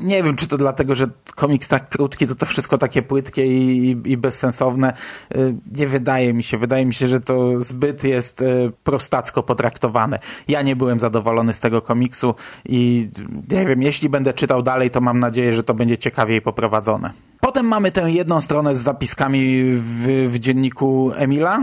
nie 0.00 0.22
wiem, 0.22 0.36
czy 0.36 0.46
to 0.46 0.58
dlatego, 0.58 0.94
że 0.94 1.06
komiks 1.34 1.68
tak 1.68 1.88
krótki, 1.88 2.26
to 2.26 2.34
to 2.34 2.46
wszystko 2.46 2.78
takie 2.78 3.02
płytkie 3.02 3.46
i, 3.46 3.96
i, 4.04 4.16
bezsensowne. 4.16 4.92
Y, 5.36 5.54
nie 5.76 5.86
wydaje 5.86 6.34
mi 6.34 6.42
się. 6.42 6.58
Wydaje 6.58 6.86
mi 6.86 6.94
się, 6.94 7.08
że 7.08 7.20
to 7.20 7.60
zbyt 7.60 8.04
jest 8.04 8.42
y, 8.42 8.72
prostacko 8.84 9.42
potraktowane. 9.42 10.18
Ja 10.48 10.62
nie 10.62 10.76
byłem 10.76 11.00
zadowolony 11.00 11.54
z 11.54 11.60
tego 11.60 11.82
komiksu 11.82 12.34
i 12.64 13.08
nie 13.50 13.66
wiem, 13.66 13.82
jeśli 13.82 14.08
będę 14.08 14.32
czytał 14.32 14.62
dalej, 14.62 14.90
to 14.90 15.00
mam 15.00 15.20
nadzieję, 15.20 15.52
że 15.52 15.62
to 15.62 15.74
będzie 15.74 15.98
ciekawiej 15.98 16.42
poprowadzone. 16.42 17.10
Potem 17.40 17.66
mamy 17.66 17.92
tę 17.92 18.10
jedną 18.10 18.40
stronę 18.40 18.76
z 18.76 18.80
zapiskami 18.80 19.62
w, 19.76 20.28
w 20.28 20.38
dzienniku 20.38 21.12
Emila. 21.16 21.58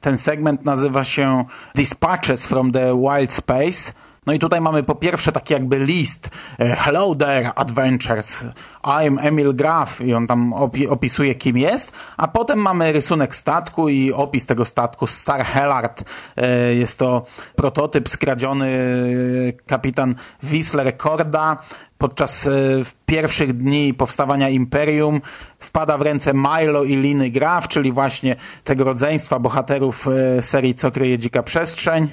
Ten 0.00 0.18
segment 0.18 0.64
nazywa 0.64 1.04
się 1.04 1.44
Dispatches 1.74 2.46
from 2.46 2.72
the 2.72 2.96
Wild 2.96 3.32
Space– 3.32 3.92
no 4.26 4.32
i 4.32 4.38
tutaj 4.38 4.60
mamy 4.60 4.82
po 4.82 4.94
pierwsze 4.94 5.32
taki 5.32 5.52
jakby 5.52 5.78
list 5.78 6.30
e, 6.58 6.76
Hello 6.76 7.14
there 7.14 7.54
adventures, 7.54 8.44
I'm 8.82 9.18
Emil 9.20 9.54
Graf 9.54 10.00
i 10.00 10.14
on 10.14 10.26
tam 10.26 10.52
opi 10.52 10.88
opisuje 10.88 11.34
kim 11.34 11.58
jest, 11.58 11.92
a 12.16 12.28
potem 12.28 12.58
mamy 12.58 12.92
rysunek 12.92 13.34
statku 13.34 13.88
i 13.88 14.12
opis 14.12 14.46
tego 14.46 14.64
statku 14.64 15.06
Star 15.06 15.44
Hellard. 15.44 16.04
E, 16.36 16.74
jest 16.74 16.98
to 16.98 17.24
prototyp 17.56 18.08
skradziony 18.08 18.66
e, 19.48 19.52
kapitan 19.66 20.14
Whistler 20.42 20.96
Korda 20.96 21.56
podczas 21.98 22.48
pierwszych 23.06 23.52
dni 23.52 23.94
powstawania 23.94 24.48
Imperium 24.48 25.20
wpada 25.58 25.98
w 25.98 26.02
ręce 26.02 26.32
Milo 26.34 26.84
i 26.84 26.96
Liny 26.96 27.30
Graf, 27.30 27.68
czyli 27.68 27.92
właśnie 27.92 28.36
tego 28.64 28.84
rodzeństwa 28.84 29.38
bohaterów 29.38 30.06
serii 30.40 30.74
Co 30.74 30.90
kryje 30.90 31.18
dzika 31.18 31.42
przestrzeń. 31.42 32.08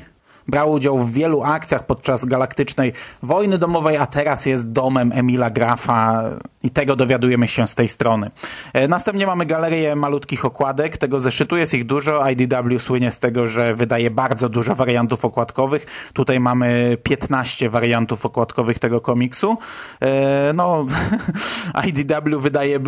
Brał 0.47 0.71
udział 0.71 0.99
w 0.99 1.11
wielu 1.11 1.43
akcjach 1.43 1.85
podczas 1.85 2.25
galaktycznej 2.25 2.93
wojny 3.23 3.57
domowej, 3.57 3.97
a 3.97 4.05
teraz 4.05 4.45
jest 4.45 4.71
domem 4.71 5.11
Emila 5.15 5.49
Grafa 5.49 6.23
i 6.63 6.69
tego 6.69 6.95
dowiadujemy 6.95 7.47
się 7.47 7.67
z 7.67 7.75
tej 7.75 7.87
strony. 7.87 8.29
E, 8.73 8.87
następnie 8.87 9.27
mamy 9.27 9.45
galerię 9.45 9.95
malutkich 9.95 10.45
okładek. 10.45 10.97
Tego 10.97 11.19
zeszytu 11.19 11.57
jest 11.57 11.73
ich 11.73 11.85
dużo. 11.85 12.29
IDW 12.29 12.79
słynie 12.79 13.11
z 13.11 13.19
tego, 13.19 13.47
że 13.47 13.75
wydaje 13.75 14.11
bardzo 14.11 14.49
dużo 14.49 14.75
wariantów 14.75 15.25
okładkowych. 15.25 16.09
Tutaj 16.13 16.39
mamy 16.39 16.97
15 17.03 17.69
wariantów 17.69 18.25
okładkowych 18.25 18.79
tego 18.79 19.01
komiksu. 19.01 19.57
E, 20.01 20.53
no, 20.53 20.85
IDW 21.87 22.39
wydaje 22.39 22.79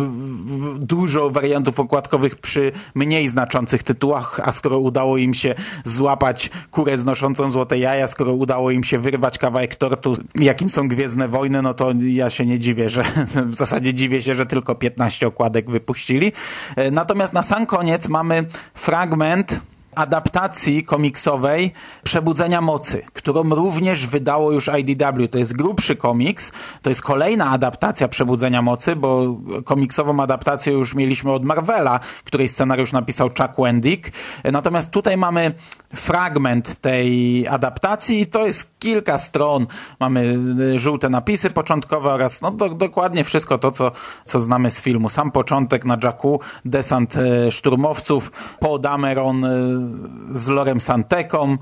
dużo 0.78 1.30
wariantów 1.30 1.80
okładkowych 1.80 2.36
przy 2.36 2.72
mniej 2.94 3.28
znaczących 3.28 3.82
tytułach, 3.82 4.40
a 4.44 4.52
skoro 4.52 4.78
udało 4.78 5.16
im 5.16 5.34
się 5.34 5.54
złapać 5.84 6.50
kurę 6.70 6.98
znoszącą 6.98 7.49
złote 7.50 7.78
jaja, 7.78 8.06
skoro 8.06 8.32
udało 8.32 8.70
im 8.70 8.84
się 8.84 8.98
wyrwać 8.98 9.38
kawałek 9.38 9.76
tortu, 9.76 10.14
jakim 10.34 10.70
są 10.70 10.88
Gwiezdne 10.88 11.28
Wojny, 11.28 11.62
no 11.62 11.74
to 11.74 11.92
ja 12.00 12.30
się 12.30 12.46
nie 12.46 12.58
dziwię, 12.58 12.88
że 12.88 13.04
w 13.52 13.54
zasadzie 13.54 13.94
dziwię 13.94 14.22
się, 14.22 14.34
że 14.34 14.46
tylko 14.46 14.74
15 14.74 15.26
okładek 15.26 15.70
wypuścili. 15.70 16.32
E, 16.76 16.90
natomiast 16.90 17.32
na 17.32 17.42
sam 17.42 17.66
koniec 17.66 18.08
mamy 18.08 18.44
fragment 18.74 19.60
adaptacji 19.94 20.84
komiksowej 20.84 21.72
Przebudzenia 22.02 22.60
Mocy, 22.60 23.02
którą 23.12 23.42
również 23.42 24.06
wydało 24.06 24.52
już 24.52 24.70
IDW. 24.78 25.28
To 25.30 25.38
jest 25.38 25.56
grubszy 25.56 25.96
komiks, 25.96 26.52
to 26.82 26.90
jest 26.90 27.02
kolejna 27.02 27.50
adaptacja 27.50 28.08
Przebudzenia 28.08 28.62
Mocy, 28.62 28.96
bo 28.96 29.36
komiksową 29.64 30.22
adaptację 30.22 30.72
już 30.72 30.94
mieliśmy 30.94 31.32
od 31.32 31.44
Marvela, 31.44 32.00
której 32.24 32.48
scenariusz 32.48 32.92
napisał 32.92 33.28
Chuck 33.28 33.54
Wendick. 33.58 34.10
Natomiast 34.52 34.90
tutaj 34.90 35.16
mamy 35.16 35.52
fragment 35.94 36.80
tej 36.80 37.48
adaptacji 37.48 38.20
i 38.20 38.26
to 38.26 38.46
jest 38.46 38.78
kilka 38.78 39.18
stron. 39.18 39.66
Mamy 40.00 40.38
y, 40.60 40.78
żółte 40.78 41.08
napisy 41.08 41.50
początkowe 41.50 42.12
oraz 42.12 42.42
no, 42.42 42.50
do, 42.50 42.68
dokładnie 42.68 43.24
wszystko 43.24 43.58
to, 43.58 43.72
co, 43.72 43.92
co 44.26 44.40
znamy 44.40 44.70
z 44.70 44.80
filmu. 44.80 45.10
Sam 45.10 45.30
początek 45.30 45.84
na 45.84 45.98
Jacku, 46.04 46.40
desant 46.64 47.16
y, 47.16 47.52
szturmowców, 47.52 48.32
po 48.60 48.78
Dameron 48.78 49.44
y, 49.44 49.79
z 50.32 50.48
Lorem 50.48 50.80
Santeką, 50.80 51.56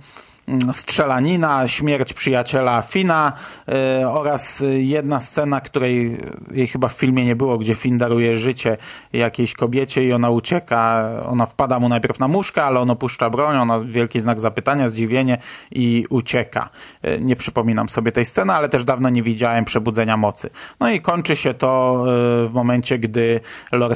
strzelanina, 0.73 1.69
śmierć 1.69 2.13
przyjaciela 2.13 2.83
Fina 2.83 3.33
yy, 3.67 4.09
oraz 4.09 4.65
jedna 4.79 5.21
scena, 5.21 5.61
której 5.61 6.19
jej 6.51 6.67
chyba 6.67 6.89
w 6.89 6.93
filmie 6.93 7.25
nie 7.25 7.37
było, 7.37 7.59
gdzie 7.59 7.75
Fin 7.75 7.99
daruje 7.99 8.37
życie 8.37 8.77
jakiejś 9.13 9.55
kobiecie 9.55 10.05
i 10.05 10.13
ona 10.13 10.31
ucieka, 10.31 11.11
ona 11.27 11.47
wpada 11.47 11.81
mu 11.81 11.89
najpierw 11.89 12.19
na 12.19 12.29
muszkę, 12.29 12.65
ale 12.65 12.81
on 12.81 12.91
opuszcza 12.91 13.31
broń, 13.31 13.57
ona 13.57 13.81
wielki 13.81 14.21
znak 14.21 14.41
zapytania, 14.41 14.89
zdziwienie 14.89 15.39
i 15.71 16.07
ucieka. 16.11 16.71
Yy, 17.03 17.21
nie 17.21 17.37
przypominam 17.37 17.89
sobie 17.89 18.13
tej 18.13 18.25
sceny, 18.25 18.53
ale 18.53 18.69
też 18.69 18.85
dawno 18.85 19.09
nie 19.09 19.23
widziałem 19.23 19.65
Przebudzenia 19.65 20.17
Mocy. 20.17 20.51
No 20.81 20.91
i 20.91 21.01
kończy 21.01 21.37
się 21.37 21.55
to 21.55 22.03
yy, 22.07 22.49
w 22.49 22.51
momencie, 22.53 22.99
gdy 22.99 23.41
Lor 23.73 23.95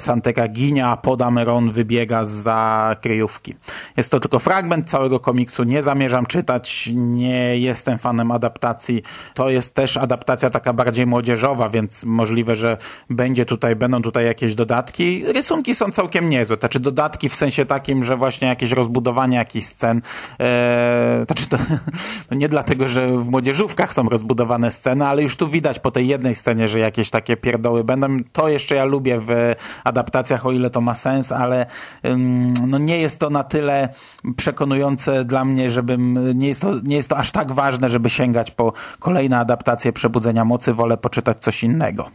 ginie, 0.49 0.87
a 0.87 0.97
Podameron 0.97 1.71
wybiega 1.71 2.25
za 2.25 2.97
kryjówki. 3.01 3.55
Jest 3.97 4.11
to 4.11 4.21
tylko 4.21 4.39
fragment 4.39 4.91
całego 4.91 5.21
komiksu, 5.21 5.65
nie 5.65 5.83
zamierzam 5.83 6.27
czytać 6.27 6.42
czytać, 6.43 6.91
nie 6.95 7.59
jestem 7.59 7.99
fanem 7.99 8.31
adaptacji. 8.31 9.03
To 9.35 9.51
jest 9.51 9.75
też 9.75 9.97
adaptacja 9.97 10.51
taka 10.51 10.73
bardziej 10.73 11.07
młodzieżowa, 11.07 11.69
więc 11.69 12.05
możliwe, 12.05 12.57
że 12.57 12.77
będzie 13.11 13.47
tutaj, 13.47 13.77
będą 13.77 14.03
tutaj 14.03 14.27
jakieś 14.27 14.55
dodatki. 14.55 15.25
Rysunki 15.27 15.75
są 15.75 15.91
całkiem 15.91 16.29
niezłe, 16.29 16.57
znaczy 16.57 16.81
dodatki 16.81 17.29
w 17.29 17.35
sensie 17.35 17.67
takim, 17.67 18.05
że 18.05 18.17
właśnie 18.17 18.49
jakieś 18.49 18.73
rozbudowanie 18.73 19.37
jakichś 19.37 19.67
scen. 19.67 20.03
Eee, 20.39 21.27
znaczy 21.27 21.49
to, 21.49 21.57
no 22.31 22.37
nie 22.37 22.49
dlatego, 22.49 22.89
że 22.89 23.09
w 23.19 23.29
młodzieżówkach 23.29 23.95
są 23.95 24.09
rozbudowane 24.09 24.71
sceny, 24.71 25.07
ale 25.07 25.23
już 25.23 25.37
tu 25.37 25.49
widać 25.49 25.79
po 25.79 25.91
tej 25.91 26.09
jednej 26.09 26.35
scenie, 26.35 26.69
że 26.69 26.79
jakieś 26.79 27.11
takie 27.11 27.37
pierdoły 27.37 27.85
będą. 27.85 28.17
To 28.33 28.49
jeszcze 28.49 28.75
ja 28.75 28.85
lubię 28.85 29.19
w 29.21 29.55
adaptacjach, 29.85 30.47
o 30.47 30.53
ile 30.53 30.71
to 30.71 30.81
ma 30.81 30.95
sens, 30.95 31.33
ale 31.33 31.67
ym, 32.07 32.53
no 32.67 32.79
nie 32.79 32.99
jest 32.99 33.19
to 33.19 33.31
na 33.31 33.45
tyle 33.45 33.89
przekonujące 34.37 35.25
dla 35.25 35.45
mnie, 35.45 35.71
żebym 35.71 36.32
nie 36.35 36.49
jest, 36.49 36.61
to, 36.61 36.81
nie 36.83 36.97
jest 36.97 37.09
to 37.09 37.17
aż 37.17 37.31
tak 37.31 37.53
ważne, 37.53 37.91
żeby 37.91 38.11
sięgać 38.11 38.51
po 38.51 38.73
kolejne 38.99 39.39
adaptacje 39.39 39.93
Przebudzenia 39.93 40.45
Mocy, 40.45 40.75
wolę 40.75 40.97
poczytać 40.97 41.39
coś 41.39 41.65
innego. 41.65 42.11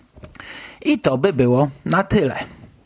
I 0.86 1.00
to 1.00 1.18
by 1.18 1.34
było 1.34 1.68
na 1.86 2.04
tyle. 2.04 2.36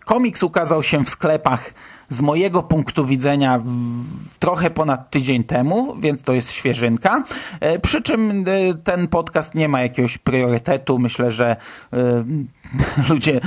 Komiks 0.05 0.43
ukazał 0.43 0.83
się 0.83 1.05
w 1.05 1.09
sklepach 1.09 1.73
z 2.11 2.21
mojego 2.21 2.63
punktu 2.63 3.05
widzenia 3.05 3.59
w, 3.59 4.37
trochę 4.39 4.69
ponad 4.69 5.09
tydzień 5.09 5.43
temu, 5.43 5.95
więc 5.99 6.21
to 6.21 6.33
jest 6.33 6.51
świeżynka. 6.51 7.23
E, 7.59 7.79
przy 7.79 8.01
czym 8.01 8.45
e, 8.47 8.73
ten 8.83 9.07
podcast 9.07 9.55
nie 9.55 9.69
ma 9.69 9.81
jakiegoś 9.81 10.17
priorytetu. 10.17 10.99
Myślę, 10.99 11.31
że 11.31 11.55
e, 11.93 12.23
ludzie 13.09 13.39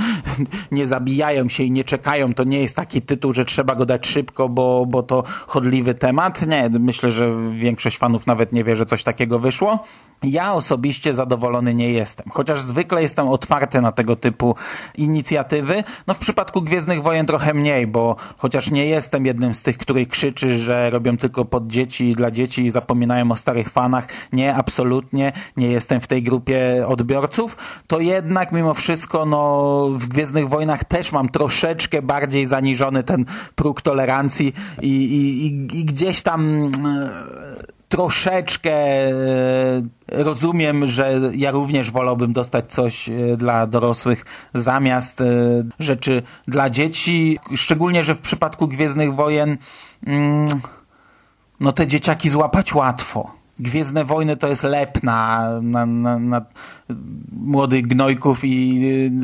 nie 0.71 0.87
zabijają 0.87 1.49
się 1.49 1.63
i 1.63 1.71
nie 1.71 1.83
czekają. 1.83 2.33
To 2.33 2.43
nie 2.43 2.61
jest 2.61 2.75
taki 2.75 3.01
tytuł, 3.01 3.33
że 3.33 3.45
trzeba 3.45 3.75
go 3.75 3.85
dać 3.85 4.07
szybko, 4.07 4.49
bo, 4.49 4.85
bo 4.85 5.03
to 5.03 5.23
chodliwy 5.47 5.93
temat. 5.93 6.47
Nie, 6.47 6.69
myślę, 6.79 7.11
że 7.11 7.31
większość 7.51 7.97
fanów 7.97 8.27
nawet 8.27 8.53
nie 8.53 8.63
wie, 8.63 8.75
że 8.75 8.85
coś 8.85 9.03
takiego 9.03 9.39
wyszło. 9.39 9.83
Ja 10.23 10.53
osobiście 10.53 11.13
zadowolony 11.13 11.73
nie 11.73 11.91
jestem, 11.91 12.25
chociaż 12.31 12.61
zwykle 12.61 13.01
jestem 13.01 13.27
otwarty 13.27 13.81
na 13.81 13.91
tego 13.91 14.15
typu 14.15 14.55
inicjatywy. 14.97 15.83
No 16.07 16.13
w 16.13 16.17
przypadku 16.17 16.61
Gwiezdnych 16.61 17.03
Wojen 17.03 17.25
trochę 17.25 17.53
mniej, 17.53 17.87
bo 17.87 18.15
chociaż 18.37 18.54
nie 18.71 18.85
jestem 18.85 19.25
jednym 19.25 19.53
z 19.53 19.63
tych, 19.63 19.77
który 19.77 20.05
krzyczy, 20.05 20.57
że 20.57 20.89
robią 20.89 21.17
tylko 21.17 21.45
pod 21.45 21.67
dzieci 21.67 22.09
i 22.09 22.15
dla 22.15 22.31
dzieci 22.31 22.65
i 22.65 22.71
zapominają 22.71 23.31
o 23.31 23.35
starych 23.35 23.69
fanach. 23.69 24.07
Nie, 24.33 24.55
absolutnie 24.55 25.31
nie 25.57 25.67
jestem 25.67 26.01
w 26.01 26.07
tej 26.07 26.23
grupie 26.23 26.83
odbiorców. 26.87 27.57
To 27.87 27.99
jednak 27.99 28.51
mimo 28.51 28.73
wszystko 28.73 29.25
no, 29.25 29.89
w 29.93 30.07
Gwiezdnych 30.07 30.49
Wojnach 30.49 30.83
też 30.83 31.11
mam 31.11 31.29
troszeczkę 31.29 32.01
bardziej 32.01 32.45
zaniżony 32.45 33.03
ten 33.03 33.25
próg 33.55 33.81
tolerancji 33.81 34.53
i, 34.81 34.87
i, 34.87 35.45
i, 35.47 35.79
i 35.79 35.85
gdzieś 35.85 36.23
tam 36.23 36.71
troszeczkę 37.95 38.71
e, 38.71 39.13
rozumiem, 40.07 40.87
że 40.87 41.21
ja 41.35 41.51
również 41.51 41.91
wolałbym 41.91 42.33
dostać 42.33 42.71
coś 42.71 43.09
e, 43.09 43.13
dla 43.37 43.67
dorosłych 43.67 44.25
zamiast 44.53 45.21
e, 45.21 45.25
rzeczy 45.79 46.23
dla 46.47 46.69
dzieci. 46.69 47.39
Szczególnie, 47.55 48.03
że 48.03 48.15
w 48.15 48.19
przypadku 48.19 48.67
Gwiezdnych 48.67 49.15
Wojen 49.15 49.57
mm, 50.07 50.49
no 51.59 51.71
te 51.71 51.87
dzieciaki 51.87 52.29
złapać 52.29 52.73
łatwo. 52.73 53.31
Gwiezdne 53.59 54.05
Wojny 54.05 54.37
to 54.37 54.47
jest 54.47 54.63
lep 54.63 55.03
na, 55.03 55.49
na, 55.61 55.85
na, 55.85 56.19
na 56.19 56.41
młodych 57.31 57.87
gnojków 57.87 58.43
i 58.43 58.81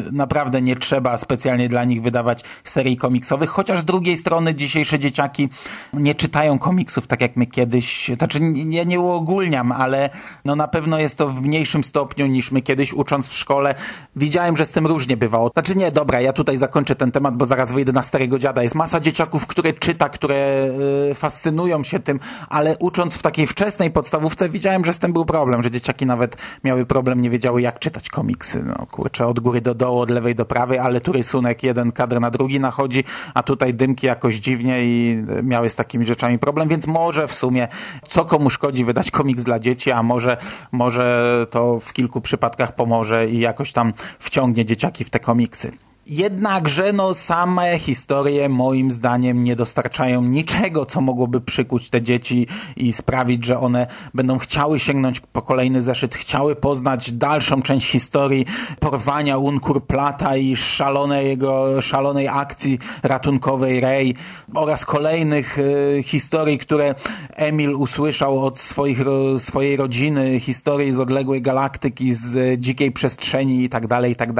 y, 0.09 0.11
naprawdę 0.11 0.61
nie 0.61 0.75
trzeba 0.75 1.17
specjalnie 1.17 1.69
dla 1.69 1.83
nich 1.83 2.01
wydawać 2.01 2.43
serii 2.63 2.97
komiksowych, 2.97 3.49
chociaż 3.49 3.79
z 3.79 3.85
drugiej 3.85 4.17
strony 4.17 4.55
dzisiejsze 4.55 4.99
dzieciaki 4.99 5.49
nie 5.93 6.15
czytają 6.15 6.59
komiksów 6.59 7.07
tak 7.07 7.21
jak 7.21 7.35
my 7.35 7.45
kiedyś, 7.45 8.11
znaczy 8.17 8.39
ja 8.69 8.83
nie 8.83 8.99
uogólniam, 8.99 9.71
ale 9.71 10.09
no 10.45 10.55
na 10.55 10.67
pewno 10.67 10.99
jest 10.99 11.17
to 11.17 11.29
w 11.29 11.41
mniejszym 11.41 11.83
stopniu 11.83 12.27
niż 12.27 12.51
my 12.51 12.61
kiedyś 12.61 12.93
ucząc 12.93 13.29
w 13.29 13.37
szkole. 13.37 13.75
Widziałem, 14.15 14.57
że 14.57 14.65
z 14.65 14.71
tym 14.71 14.87
różnie 14.87 15.17
bywało. 15.17 15.49
Znaczy 15.53 15.75
nie, 15.75 15.91
dobra, 15.91 16.21
ja 16.21 16.33
tutaj 16.33 16.57
zakończę 16.57 16.95
ten 16.95 17.11
temat, 17.11 17.37
bo 17.37 17.45
zaraz 17.45 17.71
wyjdę 17.71 17.91
na 17.91 18.03
starego 18.03 18.39
dziada. 18.39 18.63
Jest 18.63 18.75
masa 18.75 18.99
dzieciaków, 18.99 19.47
które 19.47 19.73
czyta, 19.73 20.09
które 20.09 20.67
y, 21.11 21.15
fascynują 21.15 21.83
się 21.83 21.99
tym, 21.99 22.19
ale 22.49 22.77
ucząc 22.77 23.15
w 23.15 23.21
takiej 23.21 23.47
wczesnej 23.47 23.91
podstawówce 24.21 24.49
widziałem, 24.49 24.85
że 24.85 24.93
z 24.93 24.99
tym 24.99 25.13
był 25.13 25.25
problem, 25.25 25.63
że 25.63 25.71
dzieciaki 25.71 26.05
nawet 26.05 26.37
miały 26.63 26.85
problem, 26.85 27.21
nie 27.21 27.29
wiedziały 27.29 27.61
jak 27.61 27.79
czytać 27.79 28.09
komiksy. 28.09 28.63
No 28.63 28.85
kurczę, 28.91 29.27
od 29.27 29.39
góry 29.39 29.61
do 29.61 29.75
dołu, 29.75 29.99
od 29.99 30.09
lewej 30.09 30.35
do 30.35 30.45
prawej, 30.45 30.79
ale 30.79 31.01
tu 31.01 31.11
rysunek 31.11 31.63
jeden 31.63 31.91
kadr 31.91 32.19
na 32.19 32.31
drugi 32.31 32.59
nachodzi, 32.59 33.03
a 33.33 33.43
tutaj 33.43 33.73
dymki 33.73 34.07
jakoś 34.07 34.35
dziwnie 34.35 34.83
i 34.83 35.23
miały 35.43 35.69
z 35.69 35.75
takimi 35.75 36.05
rzeczami 36.05 36.39
problem, 36.39 36.67
więc 36.67 36.87
może 36.87 37.27
w 37.27 37.33
sumie 37.33 37.67
co 38.09 38.25
komu 38.25 38.49
szkodzi 38.49 38.85
wydać 38.85 39.11
komiks 39.11 39.43
dla 39.43 39.59
dzieci, 39.59 39.91
a 39.91 40.03
może, 40.03 40.37
może 40.71 41.47
to 41.49 41.79
w 41.79 41.93
kilku 41.93 42.21
przypadkach 42.21 42.75
pomoże 42.75 43.29
i 43.29 43.39
jakoś 43.39 43.71
tam 43.71 43.93
wciągnie 44.19 44.65
dzieciaki 44.65 45.03
w 45.03 45.09
te 45.09 45.19
komiksy. 45.19 45.71
Jednakże 46.07 46.93
no, 46.93 47.13
same 47.13 47.79
historie 47.79 48.49
moim 48.49 48.91
zdaniem 48.91 49.43
nie 49.43 49.55
dostarczają 49.55 50.23
niczego, 50.23 50.85
co 50.85 51.01
mogłoby 51.01 51.41
przykuć 51.41 51.89
te 51.89 52.01
dzieci 52.01 52.47
i 52.75 52.93
sprawić, 52.93 53.45
że 53.45 53.59
one 53.59 53.87
będą 54.13 54.37
chciały 54.37 54.79
sięgnąć 54.79 55.19
po 55.19 55.41
kolejny 55.41 55.81
zeszyt, 55.81 56.15
chciały 56.15 56.55
poznać 56.55 57.11
dalszą 57.11 57.61
część 57.61 57.87
historii 57.87 58.45
porwania 58.79 59.37
Unkur 59.37 59.85
Plata 59.85 60.37
i 60.37 60.55
szalonej 60.55 61.27
jego, 61.27 61.81
szalonej 61.81 62.27
akcji 62.27 62.79
ratunkowej 63.03 63.79
Rey 63.79 64.15
oraz 64.53 64.85
kolejnych 64.85 65.57
y, 65.59 65.99
historii, 66.03 66.57
które 66.57 66.95
Emil 67.35 67.75
usłyszał 67.75 68.45
od 68.45 68.59
swoich, 68.59 68.99
swojej 69.37 69.77
rodziny, 69.77 70.39
historii 70.39 70.93
z 70.93 70.99
odległej 70.99 71.41
galaktyki, 71.41 72.13
z 72.13 72.59
dzikiej 72.59 72.91
przestrzeni 72.91 73.63
i 73.63 73.69
tak 73.69 73.87
dalej, 73.87 74.11
i 74.11 74.15
tak 74.15 74.33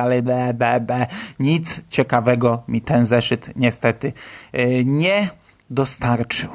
nic 1.52 1.82
ciekawego 1.90 2.64
mi 2.68 2.82
ten 2.82 3.06
zeszyt 3.06 3.50
niestety 3.56 4.14
e, 4.54 4.86
nie 4.86 5.30
dostarczył. 5.70 6.50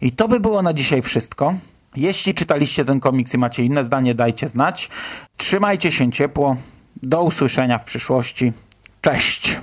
I 0.00 0.12
to 0.12 0.28
by 0.28 0.40
było 0.40 0.62
na 0.62 0.72
dzisiaj 0.72 1.02
wszystko. 1.02 1.54
Jeśli 1.96 2.34
czytaliście 2.34 2.84
ten 2.84 3.00
komiks 3.00 3.34
i 3.34 3.38
macie 3.38 3.64
inne 3.64 3.84
zdanie, 3.84 4.14
dajcie 4.14 4.48
znać. 4.48 4.88
Trzymajcie 5.36 5.92
się 5.92 6.12
ciepło. 6.12 6.56
Do 7.02 7.22
usłyszenia 7.22 7.78
w 7.78 7.84
przyszłości. 7.84 8.52
Cześć! 9.00 9.60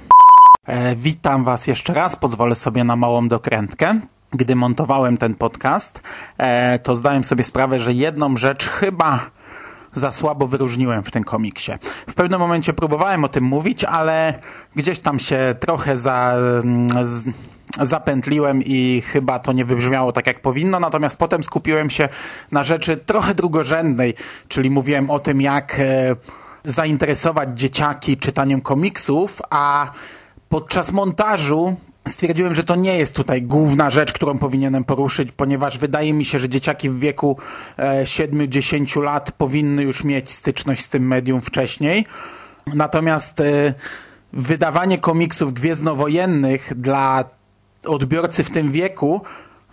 E, 0.67 0.95
witam 0.95 1.43
Was 1.43 1.67
jeszcze 1.67 1.93
raz. 1.93 2.15
Pozwolę 2.15 2.55
sobie 2.55 2.83
na 2.83 2.95
małą 2.95 3.27
dokrętkę. 3.27 3.99
Gdy 4.31 4.55
montowałem 4.55 5.17
ten 5.17 5.36
podcast, 5.36 6.01
e, 6.38 6.79
to 6.79 6.95
zdałem 6.95 7.23
sobie 7.23 7.43
sprawę, 7.43 7.79
że 7.79 7.93
jedną 7.93 8.38
rzecz 8.38 8.67
chyba 8.67 9.29
za 9.93 10.12
słabo 10.12 10.47
wyróżniłem 10.47 11.03
w 11.03 11.12
tym 11.12 11.23
komiksie. 11.23 11.71
W 12.08 12.13
pewnym 12.13 12.39
momencie 12.39 12.73
próbowałem 12.73 13.23
o 13.23 13.27
tym 13.27 13.43
mówić, 13.43 13.84
ale 13.84 14.39
gdzieś 14.75 14.99
tam 14.99 15.19
się 15.19 15.56
trochę 15.60 15.97
za, 15.97 16.34
mm, 16.63 17.06
z, 17.06 17.25
zapętliłem 17.82 18.62
i 18.65 19.01
chyba 19.06 19.39
to 19.39 19.53
nie 19.53 19.65
wybrzmiało 19.65 20.12
tak 20.12 20.27
jak 20.27 20.41
powinno, 20.41 20.79
natomiast 20.79 21.19
potem 21.19 21.43
skupiłem 21.43 21.89
się 21.89 22.10
na 22.51 22.63
rzeczy 22.63 22.97
trochę 22.97 23.36
drugorzędnej, 23.36 24.13
czyli 24.47 24.69
mówiłem 24.69 25.10
o 25.10 25.19
tym 25.19 25.41
jak 25.41 25.79
e, 25.79 26.15
zainteresować 26.63 27.49
dzieciaki 27.60 28.17
czytaniem 28.17 28.62
komiksów, 28.62 29.41
a 29.49 29.91
podczas 30.49 30.91
montażu 30.91 31.75
stwierdziłem, 32.07 32.55
że 32.55 32.63
to 32.63 32.75
nie 32.75 32.97
jest 32.97 33.15
tutaj 33.15 33.41
główna 33.41 33.89
rzecz, 33.89 34.13
którą 34.13 34.37
powinienem 34.37 34.83
poruszyć, 34.83 35.31
ponieważ 35.31 35.77
wydaje 35.77 36.13
mi 36.13 36.25
się, 36.25 36.39
że 36.39 36.49
dzieciaki 36.49 36.89
w 36.89 36.99
wieku 36.99 37.37
e, 37.77 38.03
7-10 38.03 39.03
lat 39.03 39.31
powinny 39.31 39.83
już 39.83 40.03
mieć 40.03 40.31
styczność 40.31 40.83
z 40.83 40.89
tym 40.89 41.07
medium 41.07 41.41
wcześniej. 41.41 42.05
Natomiast 42.73 43.39
e, 43.39 43.73
wydawanie 44.33 44.97
komiksów 44.97 45.53
gwiezdnowojennych 45.53 46.73
dla 46.75 47.25
odbiorcy 47.85 48.43
w 48.43 48.49
tym 48.49 48.71
wieku 48.71 49.21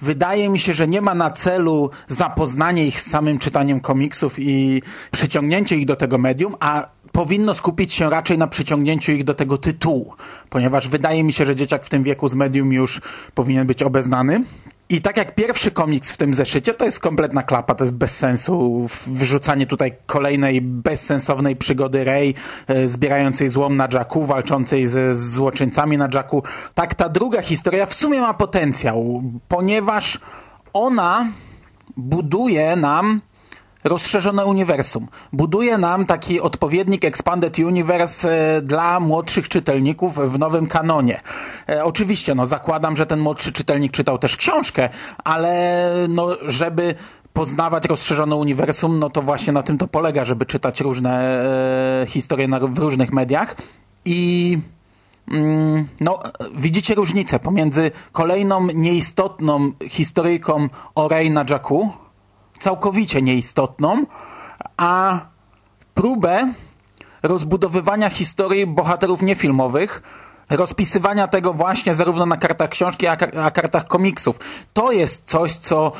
wydaje 0.02 0.48
mi 0.48 0.58
się, 0.58 0.74
że 0.74 0.88
nie 0.88 1.00
ma 1.00 1.14
na 1.14 1.30
celu 1.30 1.90
zapoznanie 2.08 2.86
ich 2.86 3.00
z 3.00 3.10
samym 3.10 3.38
czytaniem 3.38 3.80
komiksów 3.80 4.38
i 4.38 4.82
przyciągnięcie 5.10 5.76
ich 5.76 5.86
do 5.86 5.96
tego 5.96 6.18
medium, 6.18 6.56
a 6.60 6.88
powinno 7.12 7.54
skupić 7.54 7.94
się 7.94 8.10
raczej 8.10 8.38
na 8.38 8.46
przyciągnięciu 8.46 9.12
ich 9.12 9.24
do 9.24 9.34
tego 9.34 9.58
tytułu, 9.58 10.14
ponieważ 10.50 10.88
wydaje 10.88 11.24
mi 11.24 11.32
się, 11.32 11.46
że 11.46 11.56
dzieciak 11.56 11.84
w 11.84 11.88
tym 11.88 12.02
wieku 12.02 12.28
z 12.28 12.34
medium 12.34 12.72
już 12.72 13.00
powinien 13.34 13.66
być 13.66 13.82
obeznany. 13.82 14.44
I 14.90 15.00
tak 15.00 15.16
jak 15.16 15.34
pierwszy 15.34 15.70
komiks 15.70 16.12
w 16.12 16.16
tym 16.16 16.34
zeszycie, 16.34 16.74
to 16.74 16.84
jest 16.84 17.00
kompletna 17.00 17.42
klapa, 17.42 17.74
to 17.74 17.84
jest 17.84 17.94
bez 17.94 18.16
sensu. 18.16 18.86
Wyrzucanie 19.06 19.66
tutaj 19.66 19.92
kolejnej 20.06 20.60
bezsensownej 20.60 21.56
przygody 21.56 22.04
Rey, 22.04 22.34
e, 22.66 22.88
zbierającej 22.88 23.48
złom 23.48 23.76
na 23.76 23.88
Jacku, 23.92 24.24
walczącej 24.24 24.86
z, 24.86 25.16
z 25.16 25.32
złoczyńcami 25.32 25.96
na 25.96 26.08
Jacku. 26.14 26.42
Tak 26.74 26.94
ta 26.94 27.08
druga 27.08 27.42
historia 27.42 27.86
w 27.86 27.94
sumie 27.94 28.20
ma 28.20 28.34
potencjał, 28.34 29.22
ponieważ 29.48 30.18
ona 30.72 31.28
buduje 31.96 32.76
nam 32.76 33.20
rozszerzone 33.84 34.46
uniwersum. 34.46 35.08
Buduje 35.32 35.78
nam 35.78 36.06
taki 36.06 36.40
odpowiednik 36.40 37.04
Expanded 37.04 37.58
Universe 37.58 38.56
e, 38.56 38.62
dla 38.62 39.00
młodszych 39.00 39.48
czytelników 39.48 40.32
w 40.32 40.38
nowym 40.38 40.66
kanonie. 40.66 41.20
E, 41.68 41.84
oczywiście, 41.84 42.34
no 42.34 42.46
zakładam, 42.46 42.96
że 42.96 43.06
ten 43.06 43.20
młodszy 43.20 43.52
czytelnik 43.52 43.92
czytał 43.92 44.18
też 44.18 44.36
książkę, 44.36 44.88
ale 45.24 45.84
no, 46.08 46.28
żeby 46.46 46.94
poznawać 47.32 47.84
rozszerzone 47.84 48.36
uniwersum, 48.36 48.98
no 48.98 49.10
to 49.10 49.22
właśnie 49.22 49.52
na 49.52 49.62
tym 49.62 49.78
to 49.78 49.88
polega, 49.88 50.24
żeby 50.24 50.46
czytać 50.46 50.80
różne 50.80 51.42
e, 52.02 52.06
historie 52.06 52.48
na, 52.48 52.60
w 52.60 52.78
różnych 52.78 53.12
mediach. 53.12 53.56
I 54.04 54.58
mm, 55.30 55.88
no, 56.00 56.18
widzicie 56.54 56.94
różnicę 56.94 57.38
pomiędzy 57.38 57.90
kolejną 58.12 58.66
nieistotną 58.74 59.72
historyjką 59.88 60.68
o 60.94 61.08
Rey 61.08 61.30
na 61.30 61.44
Jacku, 61.50 61.92
całkowicie 62.60 63.22
nieistotną, 63.22 64.06
a 64.76 65.20
próbę 65.94 66.52
rozbudowywania 67.22 68.10
historii 68.10 68.66
bohaterów 68.66 69.22
niefilmowych, 69.22 70.02
rozpisywania 70.50 71.28
tego 71.28 71.52
właśnie 71.52 71.94
zarówno 71.94 72.26
na 72.26 72.36
kartach 72.36 72.70
książki, 72.70 73.06
a, 73.06 73.16
a 73.44 73.50
kartach 73.50 73.84
komiksów. 73.84 74.38
To 74.72 74.92
jest 74.92 75.24
coś, 75.26 75.54
co 75.54 75.92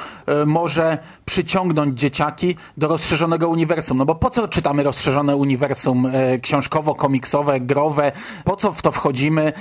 y, 0.43 0.47
może 0.47 0.99
przyciągnąć 1.25 2.01
dzieciaki 2.01 2.57
do 2.77 2.89
rozszerzonego 2.89 3.49
uniwersum. 3.49 3.99
No 3.99 4.05
bo 4.05 4.15
po 4.15 4.31
co 4.31 4.49
czytamy 4.49 4.83
rozszerzone 4.83 5.37
uniwersum 5.37 6.07
y, 6.07 6.41
książkowo-komiksowe, 6.43 7.61
growe? 7.61 8.13
Po 8.45 8.57
co 8.57 8.73
w 8.73 8.83
to 8.83 8.93
wchodzimy? 8.93 9.53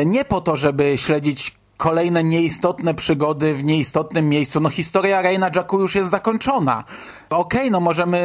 Y, 0.00 0.06
nie 0.06 0.24
po 0.24 0.40
to, 0.40 0.56
żeby 0.56 0.98
śledzić 0.98 1.63
kolejne 1.76 2.24
nieistotne 2.24 2.94
przygody 2.94 3.54
w 3.54 3.64
nieistotnym 3.64 4.28
miejscu. 4.28 4.60
No 4.60 4.68
historia 4.68 5.22
Reina 5.22 5.50
Jacku 5.56 5.80
już 5.80 5.94
jest 5.94 6.10
zakończona. 6.10 6.84
Okej, 7.30 7.60
okay, 7.60 7.70
no 7.70 7.80
możemy 7.80 8.20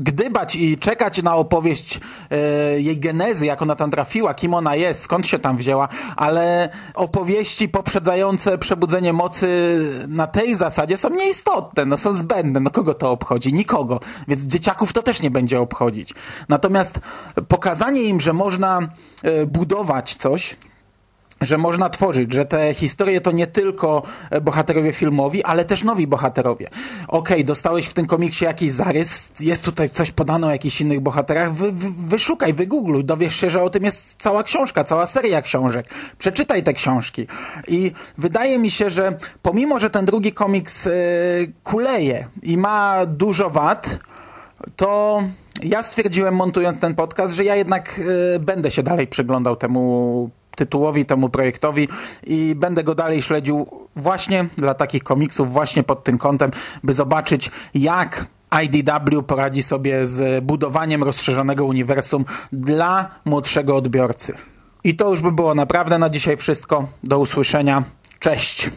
gdybać 0.00 0.56
i 0.56 0.78
czekać 0.78 1.22
na 1.22 1.34
opowieść 1.34 2.00
e, 2.30 2.36
jej 2.80 2.98
genezy, 2.98 3.46
jak 3.46 3.62
ona 3.62 3.76
tam 3.76 3.90
trafiła, 3.90 4.34
kim 4.34 4.54
ona 4.54 4.74
jest, 4.74 5.02
skąd 5.02 5.26
się 5.26 5.38
tam 5.38 5.56
wzięła, 5.56 5.88
ale 6.16 6.68
opowieści 6.94 7.68
poprzedzające 7.68 8.58
przebudzenie 8.58 9.12
mocy 9.12 9.48
na 10.08 10.26
tej 10.26 10.54
zasadzie 10.54 10.96
są 10.96 11.10
nieistotne, 11.10 11.84
no 11.84 11.96
są 11.96 12.12
zbędne, 12.12 12.60
no 12.60 12.70
kogo 12.70 12.94
to 12.94 13.10
obchodzi? 13.10 13.54
Nikogo. 13.54 14.00
Więc 14.28 14.42
dzieciaków 14.42 14.92
to 14.92 15.02
też 15.02 15.22
nie 15.22 15.30
będzie 15.30 15.60
obchodzić. 15.60 16.14
Natomiast 16.48 17.00
pokazanie 17.48 18.02
im, 18.02 18.20
że 18.20 18.32
można 18.32 18.78
e, 19.22 19.46
budować 19.46 20.14
coś, 20.14 20.56
że 21.40 21.58
można 21.58 21.90
tworzyć, 21.90 22.32
że 22.32 22.46
te 22.46 22.74
historie 22.74 23.20
to 23.20 23.30
nie 23.30 23.46
tylko 23.46 24.02
e, 24.30 24.40
bohaterowie 24.40 24.92
filmowi, 24.92 25.44
ale 25.44 25.64
też 25.64 25.84
nowi 25.84 26.06
bohaterowie. 26.06 26.68
Okej, 27.08 27.44
dostałeś 27.44 27.86
w 27.86 27.94
tym 27.94 28.06
komiksie 28.06 28.44
jakiś 28.44 28.72
zarys, 28.72 29.32
jest 29.40 29.64
tutaj 29.64 29.88
coś 29.88 30.10
podane 30.10 30.46
o 30.46 30.50
jakichś 30.50 30.80
innych 30.80 31.00
bohaterach, 31.00 31.54
wy, 31.54 31.72
wy, 31.72 31.86
wyszukaj, 31.98 32.52
wygoogluj, 32.52 33.04
dowiesz 33.04 33.36
się, 33.36 33.50
że 33.50 33.62
o 33.62 33.70
tym 33.70 33.84
jest 33.84 34.16
cała 34.22 34.42
książka, 34.42 34.84
cała 34.84 35.06
seria 35.06 35.42
książek. 35.42 35.86
Przeczytaj 36.18 36.62
te 36.62 36.72
książki. 36.72 37.26
I 37.68 37.92
wydaje 38.18 38.58
mi 38.58 38.70
się, 38.70 38.90
że 38.90 39.18
pomimo, 39.42 39.78
że 39.78 39.90
ten 39.90 40.04
drugi 40.04 40.32
komiks 40.32 40.86
e, 40.86 40.90
kuleje 41.64 42.26
i 42.42 42.56
ma 42.56 43.06
dużo 43.06 43.50
wad, 43.50 43.98
to 44.76 45.22
ja 45.62 45.82
stwierdziłem, 45.82 46.34
montując 46.34 46.78
ten 46.78 46.94
podcast, 46.94 47.34
że 47.34 47.44
ja 47.44 47.56
jednak 47.56 48.00
y, 48.34 48.38
będę 48.38 48.70
się 48.70 48.82
dalej 48.82 49.06
przyglądał 49.06 49.56
temu 49.56 50.30
tytułowi, 50.56 51.06
temu 51.06 51.28
projektowi 51.28 51.88
i 52.26 52.54
będę 52.56 52.84
go 52.84 52.94
dalej 52.94 53.22
śledził 53.22 53.66
właśnie 53.96 54.46
dla 54.56 54.74
takich 54.74 55.02
komiksów, 55.02 55.52
właśnie 55.52 55.82
pod 55.82 56.04
tym 56.04 56.18
kątem, 56.18 56.50
by 56.84 56.92
zobaczyć 56.92 57.50
jak 57.74 58.26
IDW 58.62 59.22
poradzi 59.22 59.62
sobie 59.62 60.06
z 60.06 60.44
budowaniem 60.44 61.02
rozszerzonego 61.02 61.64
uniwersum 61.64 62.24
dla 62.52 63.10
młodszego 63.24 63.76
odbiorcy. 63.76 64.32
I 64.84 64.96
to 64.96 65.10
już 65.10 65.22
by 65.22 65.32
było 65.32 65.54
naprawdę 65.54 65.98
na 65.98 66.10
dzisiaj 66.10 66.36
wszystko. 66.36 66.86
Do 67.04 67.18
usłyszenia. 67.18 67.82
Cześć! 68.18 68.70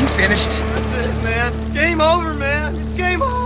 You 0.00 0.06
finished? 0.06 0.60
That's 0.94 1.06
it, 1.06 1.22
man. 1.22 1.74
Game 1.74 2.00
over, 2.00 2.34
man. 2.34 2.74
It's 2.74 2.96
game 2.96 3.22
over. 3.22 3.45